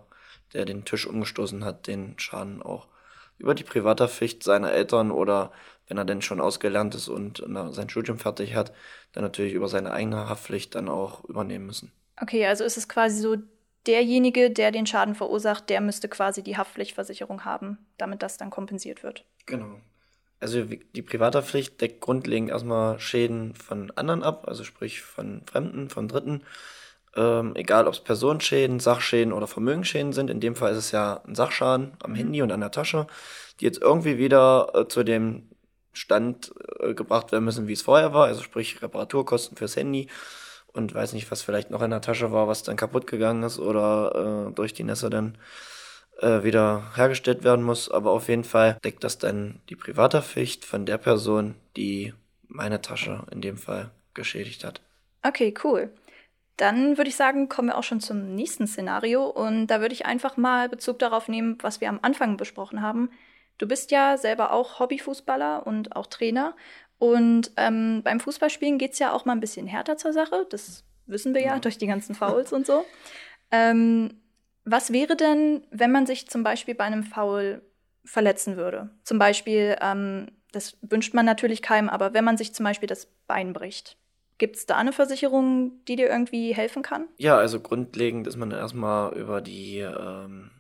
der 0.53 0.65
den 0.65 0.85
Tisch 0.85 1.05
umgestoßen 1.05 1.65
hat, 1.65 1.87
den 1.87 2.17
Schaden 2.17 2.61
auch 2.61 2.87
über 3.37 3.55
die 3.55 3.63
Privathaftpflicht 3.63 4.43
seiner 4.43 4.71
Eltern 4.71 5.11
oder 5.11 5.51
wenn 5.87 5.97
er 5.97 6.05
denn 6.05 6.21
schon 6.21 6.39
ausgelernt 6.39 6.95
ist 6.95 7.09
und 7.09 7.43
sein 7.71 7.89
Studium 7.89 8.19
fertig 8.19 8.55
hat, 8.55 8.71
dann 9.11 9.23
natürlich 9.23 9.53
über 9.53 9.67
seine 9.67 9.91
eigene 9.91 10.29
Haftpflicht 10.29 10.75
dann 10.75 10.87
auch 10.87 11.25
übernehmen 11.25 11.65
müssen. 11.65 11.91
Okay, 12.21 12.45
also 12.45 12.63
ist 12.63 12.77
es 12.77 12.87
quasi 12.87 13.19
so, 13.19 13.35
derjenige, 13.87 14.51
der 14.51 14.71
den 14.71 14.85
Schaden 14.85 15.15
verursacht, 15.15 15.69
der 15.69 15.81
müsste 15.81 16.07
quasi 16.07 16.43
die 16.43 16.55
Haftpflichtversicherung 16.55 17.45
haben, 17.45 17.79
damit 17.97 18.21
das 18.21 18.37
dann 18.37 18.51
kompensiert 18.51 19.03
wird. 19.03 19.25
Genau. 19.47 19.79
Also 20.41 20.63
die 20.63 21.01
Privathaftpflicht 21.03 21.79
deckt 21.79 22.01
grundlegend 22.01 22.49
erstmal 22.49 22.99
Schäden 22.99 23.53
von 23.53 23.91
anderen 23.91 24.23
ab, 24.23 24.45
also 24.47 24.63
sprich 24.63 25.01
von 25.01 25.43
Fremden, 25.45 25.89
von 25.89 26.07
Dritten. 26.07 26.41
Ähm, 27.15 27.55
egal 27.55 27.87
ob 27.87 27.93
es 27.93 27.99
Personenschäden, 27.99 28.79
Sachschäden 28.79 29.33
oder 29.33 29.45
Vermögensschäden 29.45 30.13
sind. 30.13 30.29
In 30.29 30.39
dem 30.39 30.55
Fall 30.55 30.71
ist 30.71 30.77
es 30.77 30.91
ja 30.91 31.21
ein 31.27 31.35
Sachschaden 31.35 31.91
am 32.01 32.15
Handy 32.15 32.41
und 32.41 32.51
an 32.51 32.61
der 32.61 32.71
Tasche, 32.71 33.05
die 33.59 33.65
jetzt 33.65 33.81
irgendwie 33.81 34.17
wieder 34.17 34.71
äh, 34.73 34.87
zu 34.87 35.03
dem 35.03 35.49
Stand 35.93 36.53
äh, 36.79 36.93
gebracht 36.93 37.31
werden 37.31 37.45
müssen, 37.45 37.67
wie 37.67 37.73
es 37.73 37.81
vorher 37.81 38.13
war. 38.13 38.25
Also 38.25 38.41
sprich 38.41 38.81
Reparaturkosten 38.81 39.57
fürs 39.57 39.75
Handy 39.75 40.07
und 40.73 40.95
weiß 40.95 41.13
nicht, 41.13 41.29
was 41.31 41.41
vielleicht 41.41 41.69
noch 41.69 41.81
in 41.81 41.91
der 41.91 42.01
Tasche 42.01 42.31
war, 42.31 42.47
was 42.47 42.63
dann 42.63 42.77
kaputt 42.77 43.07
gegangen 43.07 43.43
ist 43.43 43.59
oder 43.59 44.47
äh, 44.49 44.53
durch 44.53 44.73
die 44.73 44.85
Nässe 44.85 45.09
dann 45.09 45.37
äh, 46.21 46.43
wieder 46.43 46.91
hergestellt 46.95 47.43
werden 47.43 47.63
muss. 47.63 47.89
Aber 47.89 48.11
auf 48.11 48.29
jeden 48.29 48.43
Fall 48.43 48.77
deckt 48.83 49.03
das 49.03 49.17
dann 49.17 49.61
die 49.69 49.75
Privathaftpflicht 49.75 50.65
von 50.65 50.85
der 50.85 50.97
Person, 50.97 51.55
die 51.75 52.13
meine 52.47 52.81
Tasche 52.81 53.23
in 53.31 53.41
dem 53.41 53.57
Fall 53.57 53.91
geschädigt 54.13 54.63
hat. 54.63 54.81
Okay, 55.23 55.53
cool. 55.63 55.91
Dann 56.57 56.97
würde 56.97 57.09
ich 57.09 57.15
sagen, 57.15 57.49
kommen 57.49 57.69
wir 57.69 57.77
auch 57.77 57.83
schon 57.83 58.01
zum 58.01 58.35
nächsten 58.35 58.67
Szenario. 58.67 59.25
Und 59.25 59.67
da 59.67 59.81
würde 59.81 59.93
ich 59.93 60.05
einfach 60.05 60.37
mal 60.37 60.69
Bezug 60.69 60.99
darauf 60.99 61.27
nehmen, 61.27 61.57
was 61.61 61.81
wir 61.81 61.89
am 61.89 61.99
Anfang 62.01 62.37
besprochen 62.37 62.81
haben. 62.81 63.09
Du 63.57 63.67
bist 63.67 63.91
ja 63.91 64.17
selber 64.17 64.51
auch 64.51 64.79
Hobbyfußballer 64.79 65.65
und 65.65 65.95
auch 65.95 66.07
Trainer. 66.07 66.55
Und 66.97 67.51
ähm, 67.57 68.01
beim 68.03 68.19
Fußballspielen 68.19 68.77
geht 68.77 68.93
es 68.93 68.99
ja 68.99 69.11
auch 69.11 69.25
mal 69.25 69.33
ein 69.33 69.39
bisschen 69.39 69.65
härter 69.65 69.97
zur 69.97 70.13
Sache. 70.13 70.45
Das 70.49 70.83
wissen 71.07 71.33
wir 71.33 71.41
ja, 71.41 71.53
ja. 71.53 71.59
durch 71.59 71.77
die 71.77 71.87
ganzen 71.87 72.13
Fouls 72.13 72.53
und 72.53 72.65
so. 72.65 72.85
Ähm, 73.51 74.20
was 74.71 74.91
wäre 74.91 75.15
denn, 75.15 75.65
wenn 75.71 75.91
man 75.91 76.05
sich 76.05 76.27
zum 76.29 76.43
Beispiel 76.43 76.75
bei 76.75 76.85
einem 76.85 77.03
Foul 77.03 77.61
verletzen 78.05 78.57
würde? 78.57 78.89
Zum 79.03 79.19
Beispiel, 79.19 79.75
ähm, 79.81 80.27
das 80.51 80.77
wünscht 80.81 81.13
man 81.13 81.25
natürlich 81.25 81.61
keinem, 81.61 81.89
aber 81.89 82.13
wenn 82.13 82.25
man 82.25 82.37
sich 82.37 82.53
zum 82.53 82.63
Beispiel 82.63 82.87
das 82.87 83.07
Bein 83.27 83.53
bricht, 83.53 83.97
gibt 84.37 84.55
es 84.55 84.65
da 84.65 84.77
eine 84.77 84.93
Versicherung, 84.93 85.83
die 85.87 85.95
dir 85.95 86.09
irgendwie 86.09 86.53
helfen 86.55 86.81
kann? 86.81 87.07
Ja, 87.17 87.37
also 87.37 87.59
grundlegend 87.59 88.25
ist 88.27 88.37
man 88.37 88.51
erstmal 88.51 89.13
über 89.13 89.41
die 89.41 89.77
ähm, 89.79 90.51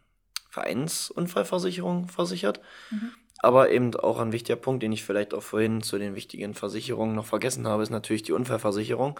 Vereinsunfallversicherung 0.49 2.07
versichert. 2.07 2.61
Mhm. 2.91 3.11
Aber 3.39 3.71
eben 3.71 3.95
auch 3.95 4.19
ein 4.19 4.33
wichtiger 4.33 4.55
Punkt, 4.55 4.83
den 4.83 4.91
ich 4.91 5.03
vielleicht 5.03 5.33
auch 5.33 5.41
vorhin 5.41 5.81
zu 5.81 5.97
den 5.97 6.13
wichtigen 6.15 6.53
Versicherungen 6.53 7.15
noch 7.15 7.25
vergessen 7.25 7.67
habe, 7.67 7.81
ist 7.81 7.89
natürlich 7.89 8.21
die 8.21 8.33
Unfallversicherung 8.33 9.19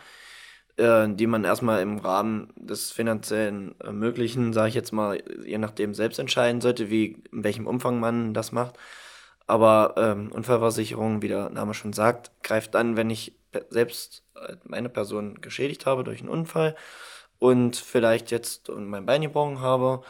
äh, 0.78 1.08
die 1.10 1.28
man 1.28 1.44
erstmal 1.44 1.82
im 1.82 1.98
Rahmen 1.98 2.54
des 2.56 2.92
finanziellen 2.92 3.80
äh, 3.82 3.92
Möglichen, 3.92 4.54
sage 4.54 4.70
ich 4.70 4.76
jetzt 4.76 4.92
mal, 4.92 5.22
je 5.46 5.58
nachdem 5.58 5.94
selbst 5.94 6.20
entscheiden 6.20 6.62
sollte, 6.62 6.90
wie 6.90 7.24
in 7.32 7.44
welchem 7.44 7.68
Umfang 7.68 8.00
man 8.00 8.34
das 8.34 8.52
macht. 8.52 8.78
Aber 9.48 9.96
ähm, 9.98 10.32
Unfallversicherung, 10.32 11.22
wie 11.22 11.28
der 11.28 11.50
Name 11.50 11.74
schon 11.74 11.94
sagt, 11.94 12.32
greift 12.44 12.74
dann, 12.74 12.96
wenn 12.96 13.10
ich 13.10 13.36
selbst 13.70 14.24
äh, 14.36 14.56
meine 14.64 14.90
Person 14.90 15.42
geschädigt 15.42 15.86
habe 15.86 16.04
durch 16.04 16.22
einen 16.22 16.30
Unfall 16.30 16.76
und 17.40 17.76
vielleicht 17.76 18.32
jetzt 18.32 18.70
mein 18.70 19.06
Bein 19.06 19.24
gebrochen 19.24 19.62
habe 19.62 20.04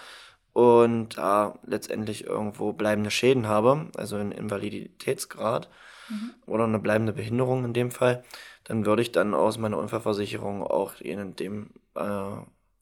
und 0.53 1.17
da 1.17 1.57
letztendlich 1.65 2.25
irgendwo 2.25 2.73
bleibende 2.73 3.09
Schäden 3.09 3.47
habe, 3.47 3.87
also 3.95 4.17
einen 4.17 4.31
Invaliditätsgrad 4.31 5.69
mhm. 6.09 6.31
oder 6.45 6.65
eine 6.65 6.79
bleibende 6.79 7.13
Behinderung 7.13 7.65
in 7.65 7.73
dem 7.73 7.91
Fall, 7.91 8.23
dann 8.63 8.85
würde 8.85 9.01
ich 9.01 9.11
dann 9.11 9.33
aus 9.33 9.57
meiner 9.57 9.77
Unfallversicherung 9.77 10.63
auch 10.63 10.99
ihnen 11.01 11.35
dem 11.35 11.71
äh, 11.95 12.37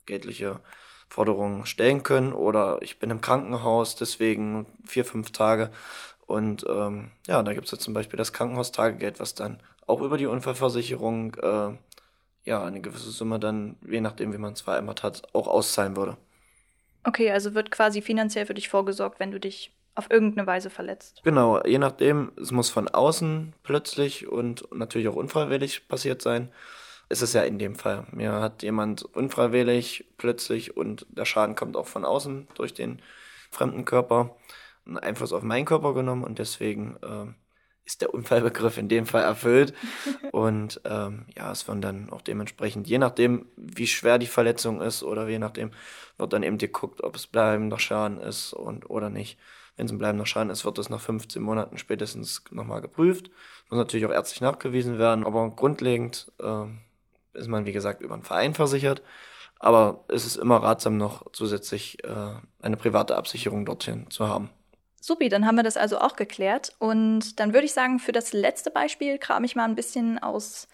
geldliche 0.06 0.60
Forderungen 1.10 1.66
stellen 1.66 2.04
können. 2.04 2.34
Oder 2.34 2.80
ich 2.82 3.00
bin 3.00 3.10
im 3.10 3.22
Krankenhaus, 3.22 3.96
deswegen 3.96 4.68
vier, 4.86 5.06
fünf 5.06 5.32
Tage. 5.32 5.72
Und 6.26 6.66
ähm, 6.70 7.12
ja, 7.28 7.42
da 7.42 7.54
gibt 7.54 7.66
es 7.66 7.72
ja 7.72 7.80
zum 7.80 7.94
Beispiel 7.94 8.18
das 8.18 8.34
Krankenhaustagegeld, 8.34 9.20
was 9.20 9.34
dann 9.34 9.62
auch 9.88 10.02
über 10.02 10.18
die 10.18 10.28
Unfallversicherung 10.28 11.36
äh, 11.36 11.72
ja 12.44 12.64
eine 12.64 12.82
gewisse 12.82 13.10
Summe 13.12 13.40
dann, 13.40 13.78
je 13.88 14.02
nachdem, 14.02 14.34
wie 14.34 14.38
man 14.38 14.54
es 14.54 14.62
vereinbart 14.62 15.04
hat, 15.04 15.24
auch 15.34 15.48
auszahlen 15.48 15.96
würde. 15.96 16.18
Okay, 17.04 17.32
also 17.32 17.56
wird 17.56 17.72
quasi 17.72 18.02
finanziell 18.02 18.46
für 18.46 18.54
dich 18.54 18.70
vorgesorgt, 18.70 19.20
wenn 19.20 19.32
du 19.32 19.40
dich 19.40 19.72
auf 20.00 20.10
irgendeine 20.10 20.48
Weise 20.48 20.70
verletzt. 20.70 21.22
Genau, 21.24 21.64
je 21.66 21.78
nachdem, 21.78 22.32
es 22.42 22.52
muss 22.52 22.70
von 22.70 22.88
außen 22.88 23.54
plötzlich 23.64 24.28
und 24.28 24.68
natürlich 24.74 25.08
auch 25.08 25.16
unfreiwillig 25.16 25.88
passiert 25.88 26.22
sein. 26.22 26.52
Ist 27.10 27.22
es 27.22 27.34
ja 27.34 27.42
in 27.42 27.60
dem 27.60 27.76
Fall. 27.76 28.08
Mir 28.12 28.34
hat 28.34 28.64
jemand 28.64 29.04
unfreiwillig 29.04 30.06
plötzlich 30.18 30.78
und 30.78 31.06
der 31.10 31.26
Schaden 31.26 31.56
kommt 31.56 31.76
auch 31.76 31.88
von 31.88 32.06
außen 32.06 32.48
durch 32.56 32.74
den 32.74 33.02
fremden 33.52 33.84
Körper 33.84 34.36
einen 34.86 34.98
Einfluss 34.98 35.34
auf 35.34 35.44
meinen 35.44 35.66
Körper 35.66 35.94
genommen 35.94 36.24
und 36.24 36.40
deswegen 36.40 36.98
äh, 37.02 37.34
ist 37.86 38.02
der 38.02 38.14
Unfallbegriff 38.14 38.78
in 38.78 38.90
dem 38.90 39.06
Fall 39.08 39.24
erfüllt. 39.24 39.74
und 40.32 40.82
ähm, 40.86 41.26
ja, 41.36 41.52
es 41.52 41.68
wird 41.68 41.84
dann 41.84 42.10
auch 42.12 42.22
dementsprechend, 42.22 42.88
je 42.88 43.00
nachdem, 43.00 43.48
wie 43.56 43.88
schwer 43.88 44.20
die 44.20 44.28
Verletzung 44.28 44.80
ist 44.82 45.04
oder 45.04 45.28
je 45.28 45.40
nachdem, 45.40 45.72
wird 46.18 46.34
dann 46.34 46.44
eben 46.44 46.58
geguckt, 46.58 47.04
ob 47.04 47.16
es 47.16 47.28
bleibender 47.28 47.80
Schaden 47.80 48.20
ist 48.20 48.54
und 48.54 48.90
oder 48.90 49.10
nicht. 49.10 49.40
Wenn 49.80 49.86
es 49.86 49.94
ein 49.94 49.98
bleibender 49.98 50.26
Schaden 50.26 50.50
ist, 50.50 50.66
wird 50.66 50.78
das 50.78 50.90
nach 50.90 51.00
15 51.00 51.42
Monaten 51.42 51.78
spätestens 51.78 52.44
nochmal 52.52 52.82
geprüft. 52.82 53.32
Muss 53.70 53.78
natürlich 53.78 54.06
auch 54.06 54.12
ärztlich 54.12 54.42
nachgewiesen 54.42 55.00
werden, 55.00 55.26
aber 55.26 55.50
grundlegend 55.52 56.30
äh, 56.38 56.66
ist 57.38 57.48
man, 57.48 57.66
wie 57.66 57.72
gesagt, 57.72 58.02
über 58.02 58.14
einen 58.14 58.24
Verein 58.24 58.54
versichert. 58.54 59.02
Aber 59.58 60.04
es 60.10 60.26
ist 60.26 60.36
immer 60.36 60.58
ratsam, 60.58 60.98
noch 60.98 61.32
zusätzlich 61.32 62.04
äh, 62.04 62.34
eine 62.62 62.76
private 62.76 63.16
Absicherung 63.16 63.66
dorthin 63.66 64.10
zu 64.10 64.28
haben. 64.28 64.50
Supi, 65.00 65.30
dann 65.30 65.46
haben 65.46 65.56
wir 65.56 65.64
das 65.64 65.78
also 65.78 66.00
auch 66.00 66.18
geklärt. 66.18 66.74
Und 66.80 67.40
dann 67.40 67.54
würde 67.54 67.66
ich 67.66 67.74
sagen, 67.74 68.00
für 68.00 68.12
das 68.12 68.34
letzte 68.34 68.72
Beispiel 68.72 69.18
kram 69.18 69.46
ich 69.46 69.56
mal 69.56 69.64
ein 69.64 69.76
bisschen 69.76 70.20
aus 70.20 70.68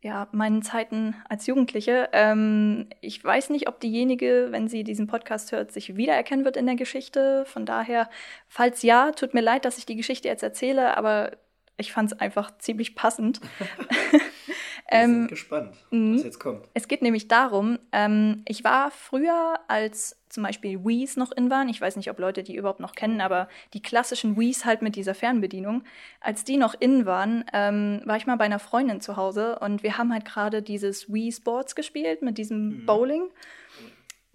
ja, 0.00 0.28
meinen 0.30 0.62
Zeiten 0.62 1.16
als 1.28 1.46
Jugendliche. 1.46 2.08
Ähm, 2.12 2.88
ich 3.00 3.22
weiß 3.22 3.50
nicht, 3.50 3.68
ob 3.68 3.80
diejenige, 3.80 4.48
wenn 4.50 4.68
sie 4.68 4.84
diesen 4.84 5.08
Podcast 5.08 5.50
hört, 5.50 5.72
sich 5.72 5.96
wiedererkennen 5.96 6.44
wird 6.44 6.56
in 6.56 6.66
der 6.66 6.76
Geschichte. 6.76 7.44
Von 7.46 7.66
daher, 7.66 8.08
falls 8.46 8.82
ja, 8.82 9.10
tut 9.10 9.34
mir 9.34 9.40
leid, 9.40 9.64
dass 9.64 9.78
ich 9.78 9.86
die 9.86 9.96
Geschichte 9.96 10.28
jetzt 10.28 10.42
erzähle, 10.44 10.96
aber 10.96 11.32
ich 11.76 11.92
fand 11.92 12.12
es 12.12 12.20
einfach 12.20 12.56
ziemlich 12.58 12.94
passend. 12.94 13.40
Wir 14.90 15.00
ähm, 15.00 15.10
sind 15.10 15.28
gespannt, 15.28 15.76
was 15.90 15.98
mhm. 15.98 16.16
jetzt 16.16 16.40
kommt. 16.40 16.66
Es 16.72 16.88
geht 16.88 17.02
nämlich 17.02 17.28
darum, 17.28 17.78
ähm, 17.92 18.42
ich 18.46 18.64
war 18.64 18.90
früher, 18.90 19.60
als 19.68 20.16
zum 20.30 20.42
Beispiel 20.42 20.84
Wii's 20.84 21.16
noch 21.16 21.32
in 21.32 21.50
waren, 21.50 21.68
ich 21.68 21.80
weiß 21.80 21.96
nicht, 21.96 22.10
ob 22.10 22.18
Leute 22.18 22.42
die 22.42 22.56
überhaupt 22.56 22.80
noch 22.80 22.94
kennen, 22.94 23.20
aber 23.20 23.48
die 23.74 23.82
klassischen 23.82 24.38
Wii's 24.38 24.64
halt 24.64 24.80
mit 24.80 24.96
dieser 24.96 25.14
Fernbedienung, 25.14 25.84
als 26.20 26.44
die 26.44 26.56
noch 26.56 26.74
in 26.78 27.04
waren, 27.04 27.44
ähm, 27.52 28.00
war 28.04 28.16
ich 28.16 28.26
mal 28.26 28.36
bei 28.36 28.44
einer 28.44 28.58
Freundin 28.58 29.00
zu 29.00 29.16
Hause 29.16 29.58
und 29.58 29.82
wir 29.82 29.98
haben 29.98 30.12
halt 30.12 30.24
gerade 30.24 30.62
dieses 30.62 31.12
Wii 31.12 31.32
Sports 31.32 31.74
gespielt 31.74 32.22
mit 32.22 32.38
diesem 32.38 32.68
mhm. 32.68 32.86
Bowling. 32.86 33.30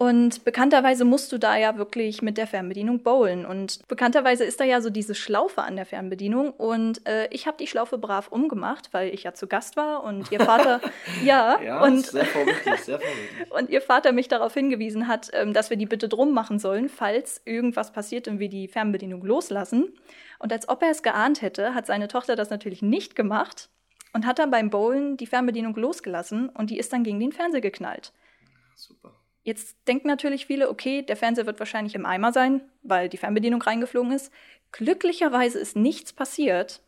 Und 0.04 0.44
bekannterweise 0.44 1.06
musst 1.06 1.32
du 1.32 1.38
da 1.38 1.56
ja 1.56 1.78
wirklich 1.78 2.22
mit 2.22 2.38
der 2.38 2.46
Fernbedienung 2.46 3.04
bowlen. 3.04 3.46
Und 3.46 3.88
bekannterweise 3.88 4.44
ist 4.44 4.60
da 4.60 4.66
ja 4.66 4.82
so 4.82 4.90
diese 4.90 5.16
Schlaufe 5.16 5.62
an 5.62 5.78
der 5.78 5.86
Fernbedienung. 5.86 6.52
Und 6.52 7.08
äh, 7.08 7.30
ich 7.32 7.48
habe 7.48 7.56
die 7.56 7.68
Schlaufe 7.68 7.98
brav 7.98 8.28
umgemacht, 8.28 8.90
weil 8.92 9.14
ich 9.14 9.24
ja 9.24 9.34
zu 9.34 9.48
Gast 9.48 9.78
war 9.78 10.04
und 10.04 10.30
ihr 10.30 10.42
Vater, 10.42 10.82
ja, 11.24 11.58
ja 11.62 11.82
und, 11.82 12.06
sehr 12.06 12.26
vorbildlich, 12.26 12.82
sehr 12.82 13.00
vorbildlich. 13.00 13.52
und 13.58 13.70
ihr 13.70 13.80
Vater 13.80 14.12
mich 14.12 14.28
darauf 14.28 14.54
hingewiesen 14.54 15.08
hat, 15.08 15.30
ähm, 15.32 15.54
dass 15.54 15.70
wir 15.70 15.78
die 15.78 15.86
bitte 15.86 16.10
drum 16.10 16.34
machen 16.34 16.60
sollen, 16.60 16.90
falls 16.90 17.42
irgendwas 17.46 17.94
passiert 17.94 18.28
und 18.28 18.40
wir 18.40 18.50
die 18.50 18.68
Fernbedienung 18.68 19.24
loslassen. 19.24 19.94
Und 20.38 20.52
als 20.52 20.68
ob 20.68 20.84
er 20.84 20.90
es 20.90 21.02
geahnt 21.02 21.42
hätte, 21.42 21.76
hat 21.76 21.86
seine 21.86 22.10
Tochter 22.10 22.36
das 22.36 22.50
natürlich 22.50 22.82
nicht 22.82 23.16
gemacht 23.16 23.70
und 24.12 24.26
hat 24.26 24.38
dann 24.38 24.52
beim 24.52 24.70
Bowlen 24.70 25.16
die 25.16 25.28
Fernbedienung 25.28 25.78
losgelassen 25.78 26.50
und 26.50 26.72
die 26.72 26.78
ist 26.78 26.92
dann 26.92 27.06
gegen 27.06 27.22
den 27.22 27.32
Fernseher 27.32 27.62
geknallt. 27.62 28.12
Super. 28.76 29.14
Jetzt 29.44 29.76
denken 29.88 30.08
natürlich 30.08 30.46
viele, 30.46 30.70
okay, 30.70 31.02
der 31.02 31.18
Fernseher 31.18 31.46
wird 31.46 31.60
wahrscheinlich 31.60 31.96
im 31.96 32.06
Eimer 32.06 32.32
sein, 32.32 32.62
weil 32.82 33.10
die 33.10 33.18
Fernbedienung 33.18 33.62
reingeflogen 33.62 34.14
ist. 34.14 34.32
Glücklicherweise 34.72 35.60
ist 35.60 35.76
nichts 35.76 36.14
passiert. 36.14 36.82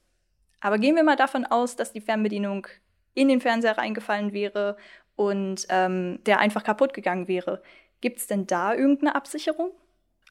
Aber 0.62 0.80
gehen 0.80 0.96
wir 0.96 1.04
mal 1.04 1.18
davon 1.18 1.46
aus, 1.46 1.76
dass 1.76 1.92
die 1.92 2.02
Fernbedienung 2.02 2.68
in 3.14 3.28
den 3.28 3.42
Fernseher 3.42 3.78
reingefallen 3.78 4.34
wäre 4.34 4.78
und 5.16 5.66
ähm, 5.70 6.20
der 6.26 6.40
einfach 6.40 6.64
kaputt 6.64 6.94
gegangen 6.94 7.28
wäre. 7.28 7.62
Gibt 8.02 8.20
es 8.20 8.28
denn 8.28 8.48
da 8.48 8.74
irgendeine 8.74 9.16
Absicherung? 9.16 9.72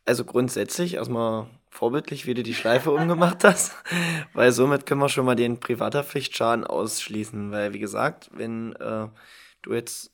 Also 0.06 0.24
grundsätzlich 0.24 0.94
erstmal 0.94 1.46
vorbildlich, 1.70 2.26
wie 2.26 2.34
du 2.34 2.42
die 2.42 2.54
Schleife 2.54 2.90
umgemacht 2.94 3.44
hast, 3.44 3.74
weil 4.32 4.52
somit 4.52 4.86
können 4.86 5.00
wir 5.00 5.08
schon 5.08 5.26
mal 5.26 5.34
den 5.34 5.60
Privathaftpflichtschaden 5.60 6.64
ausschließen, 6.64 7.50
weil 7.50 7.74
wie 7.74 7.78
gesagt, 7.78 8.30
wenn 8.32 8.72
äh, 8.76 9.08
du 9.62 9.72
jetzt 9.72 10.13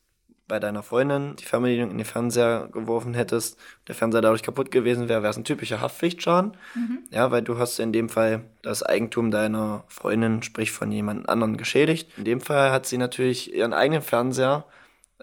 bei 0.50 0.58
deiner 0.58 0.82
Freundin 0.82 1.36
die 1.36 1.44
Fernbedienung 1.44 1.92
in 1.92 1.98
den 1.98 2.04
Fernseher 2.04 2.68
geworfen 2.72 3.14
hättest, 3.14 3.56
der 3.86 3.94
Fernseher 3.94 4.20
dadurch 4.20 4.42
kaputt 4.42 4.72
gewesen 4.72 5.08
wäre, 5.08 5.22
wäre 5.22 5.30
es 5.30 5.36
ein 5.36 5.44
typischer 5.44 5.80
Haftpflichtschaden. 5.80 6.56
Mhm. 6.74 6.98
Ja, 7.10 7.30
weil 7.30 7.42
du 7.42 7.56
hast 7.56 7.78
in 7.78 7.92
dem 7.92 8.08
Fall 8.08 8.42
das 8.60 8.82
Eigentum 8.82 9.30
deiner 9.30 9.84
Freundin, 9.86 10.42
sprich 10.42 10.72
von 10.72 10.90
jemand 10.90 11.28
anderen, 11.28 11.56
geschädigt. 11.56 12.10
In 12.18 12.24
dem 12.24 12.40
Fall 12.40 12.72
hat 12.72 12.84
sie 12.84 12.98
natürlich 12.98 13.54
ihren 13.54 13.72
eigenen 13.72 14.02
Fernseher 14.02 14.64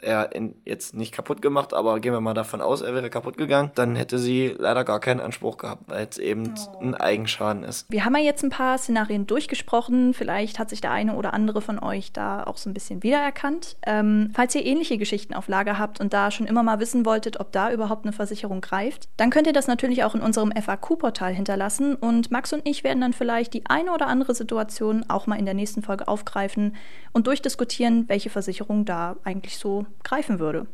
er 0.02 0.30
jetzt 0.66 0.96
nicht 0.96 1.14
kaputt 1.14 1.42
gemacht, 1.42 1.74
aber 1.74 2.00
gehen 2.00 2.14
wir 2.14 2.22
mal 2.22 2.34
davon 2.34 2.62
aus, 2.62 2.82
er 2.82 2.94
wäre 2.94 3.10
kaputt 3.10 3.38
gegangen, 3.38 3.72
dann 3.76 3.96
hätte 3.96 4.18
sie 4.20 4.56
leider 4.58 4.84
gar 4.84 5.00
keinen 5.00 5.20
Anspruch 5.20 5.58
gehabt, 5.58 5.84
weil 5.88 6.08
es 6.10 6.18
eben 6.18 6.54
oh. 6.74 6.80
ein 6.80 6.96
Eigenschaden 6.96 7.64
ist. 7.64 7.90
Wir 7.90 8.06
haben 8.06 8.16
ja 8.16 8.24
jetzt 8.24 8.44
ein 8.44 8.50
paar 8.50 8.78
Szenarien 8.78 9.28
durchgesprochen. 9.28 10.14
Vielleicht 10.14 10.60
hat 10.60 10.70
sich 10.70 10.82
der 10.82 10.92
eine 10.92 11.16
oder 11.16 11.34
andere 11.34 11.62
von 11.62 11.80
euch 11.80 12.12
da 12.12 12.44
auch 12.44 12.58
so 12.58 12.70
ein 12.70 12.74
bisschen 12.74 13.04
wiedererkannt. 13.04 13.78
Ähm, 13.86 14.32
falls 14.34 14.56
ihr 14.56 14.66
ähnliche 14.66 14.98
Geschichten 14.98 15.34
auf 15.34 15.48
Lager 15.48 15.80
habt 15.80 16.00
und 16.00 16.14
da 16.14 16.32
schon 16.32 16.48
immer 16.48 16.64
mal 16.64 16.80
wissen 16.80 17.06
wolltet, 17.06 17.40
ob 17.40 17.52
da 17.52 17.72
überhaupt 17.72 18.06
eine 18.06 18.14
Versicherung 18.14 18.62
greift, 18.62 19.10
dann 19.18 19.30
könnt 19.30 19.48
ihr 19.48 19.54
das 19.54 19.68
natürlich 19.68 20.04
auch 20.04 20.16
in 20.16 20.22
unserem 20.22 20.52
FAQ-Portal 20.52 21.34
hinterlassen 21.34 21.96
und 21.96 22.32
Max 22.32 22.54
und 22.54 22.68
ich 22.68 22.84
werden 22.84 23.02
dann 23.02 23.14
vielleicht 23.14 23.54
die 23.54 23.66
eine 23.68 23.92
oder 23.92 24.08
andere 24.08 24.36
Situation 24.36 25.06
auch 25.08 25.28
mal 25.28 25.40
in 25.40 25.46
der 25.46 25.54
nächsten 25.54 25.82
Folge 25.82 26.08
aufgreifen 26.08 26.76
und 27.14 27.28
durchdiskutieren, 27.28 28.08
welche 28.08 28.30
Versicherung 28.30 28.86
da 28.86 29.16
eigentlich 29.24 29.58
so 29.58 29.87
greifen 30.04 30.40
würde. 30.40 30.68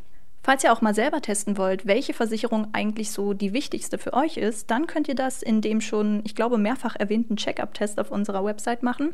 Falls 0.46 0.66
ihr 0.66 0.74
auch 0.74 0.82
mal 0.82 0.94
selber 0.94 1.22
testen 1.22 1.58
wollt, 1.58 1.86
welche 1.86 2.14
Versicherung 2.14 2.68
eigentlich 2.74 3.12
so 3.12 3.34
die 3.34 3.54
wichtigste 3.54 3.98
für 3.98 4.12
euch 4.12 4.36
ist, 4.36 4.70
dann 4.70 4.88
könnt 4.88 5.08
ihr 5.08 5.16
das 5.16 5.42
in 5.42 5.62
dem 5.62 5.80
schon, 5.80 6.22
ich 6.26 6.36
glaube, 6.36 6.58
mehrfach 6.58 6.98
erwähnten 6.98 7.38
Check-up-Test 7.38 7.98
auf 7.98 8.12
unserer 8.12 8.44
Website 8.44 8.84
machen. 8.84 9.14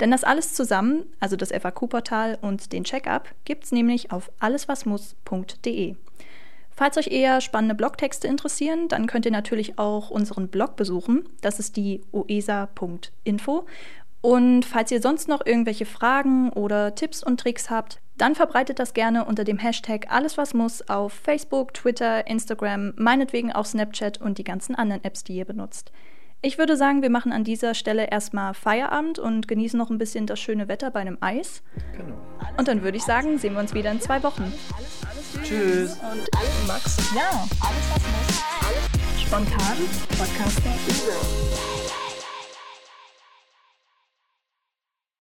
Denn 0.00 0.10
das 0.10 0.24
alles 0.24 0.54
zusammen, 0.54 1.04
also 1.20 1.36
das 1.36 1.52
FAQ-Portal 1.52 2.38
und 2.40 2.72
den 2.72 2.84
Check-up, 2.84 3.28
gibt 3.44 3.64
es 3.64 3.72
nämlich 3.72 4.10
auf 4.10 4.32
alleswasmuss.de. 4.40 5.96
Falls 6.70 6.96
euch 6.96 7.08
eher 7.08 7.42
spannende 7.42 7.74
Blogtexte 7.74 8.26
interessieren, 8.26 8.88
dann 8.88 9.06
könnt 9.06 9.26
ihr 9.26 9.32
natürlich 9.32 9.78
auch 9.78 10.08
unseren 10.08 10.48
Blog 10.48 10.76
besuchen. 10.76 11.28
Das 11.42 11.58
ist 11.58 11.76
die 11.76 12.00
oesa.info. 12.12 13.66
Und 14.22 14.64
falls 14.64 14.90
ihr 14.90 15.02
sonst 15.02 15.28
noch 15.28 15.44
irgendwelche 15.44 15.84
Fragen 15.84 16.48
oder 16.50 16.94
Tipps 16.94 17.22
und 17.22 17.38
Tricks 17.40 17.68
habt, 17.68 18.00
dann 18.20 18.34
verbreitet 18.34 18.78
das 18.78 18.92
gerne 18.92 19.24
unter 19.24 19.44
dem 19.44 19.58
Hashtag 19.58 20.06
alles 20.10 20.36
was 20.36 20.54
muss 20.54 20.88
auf 20.88 21.12
Facebook, 21.12 21.74
Twitter, 21.74 22.26
Instagram, 22.26 22.92
meinetwegen 22.96 23.52
auch 23.52 23.64
Snapchat 23.64 24.20
und 24.20 24.38
die 24.38 24.44
ganzen 24.44 24.74
anderen 24.74 25.02
Apps, 25.04 25.24
die 25.24 25.36
ihr 25.36 25.44
benutzt. 25.44 25.90
Ich 26.42 26.56
würde 26.56 26.76
sagen, 26.76 27.02
wir 27.02 27.10
machen 27.10 27.32
an 27.32 27.44
dieser 27.44 27.74
Stelle 27.74 28.10
erstmal 28.10 28.54
Feierabend 28.54 29.18
und 29.18 29.46
genießen 29.46 29.78
noch 29.78 29.90
ein 29.90 29.98
bisschen 29.98 30.26
das 30.26 30.40
schöne 30.40 30.68
Wetter 30.68 30.90
bei 30.90 31.00
einem 31.00 31.18
Eis. 31.20 31.62
Genau. 31.96 32.16
Und 32.56 32.66
dann 32.66 32.82
würde 32.82 32.96
ich 32.96 33.04
sagen, 33.04 33.36
sehen 33.38 33.52
wir 33.52 33.60
uns 33.60 33.74
wieder 33.74 33.90
in 33.90 34.00
zwei 34.00 34.22
Wochen. 34.22 34.50
Alles, 34.74 35.34
alles, 35.36 35.48
Tschüss. 35.48 35.92
Und 35.92 36.28
alles 36.34 36.66
Max. 36.66 37.14
Ja, 37.14 37.46
alles 37.60 37.90
was 37.90 38.02
muss. 38.02 38.42
Alles 38.66 39.20
spontan. 39.20 39.76
Podcaster. 40.16 41.89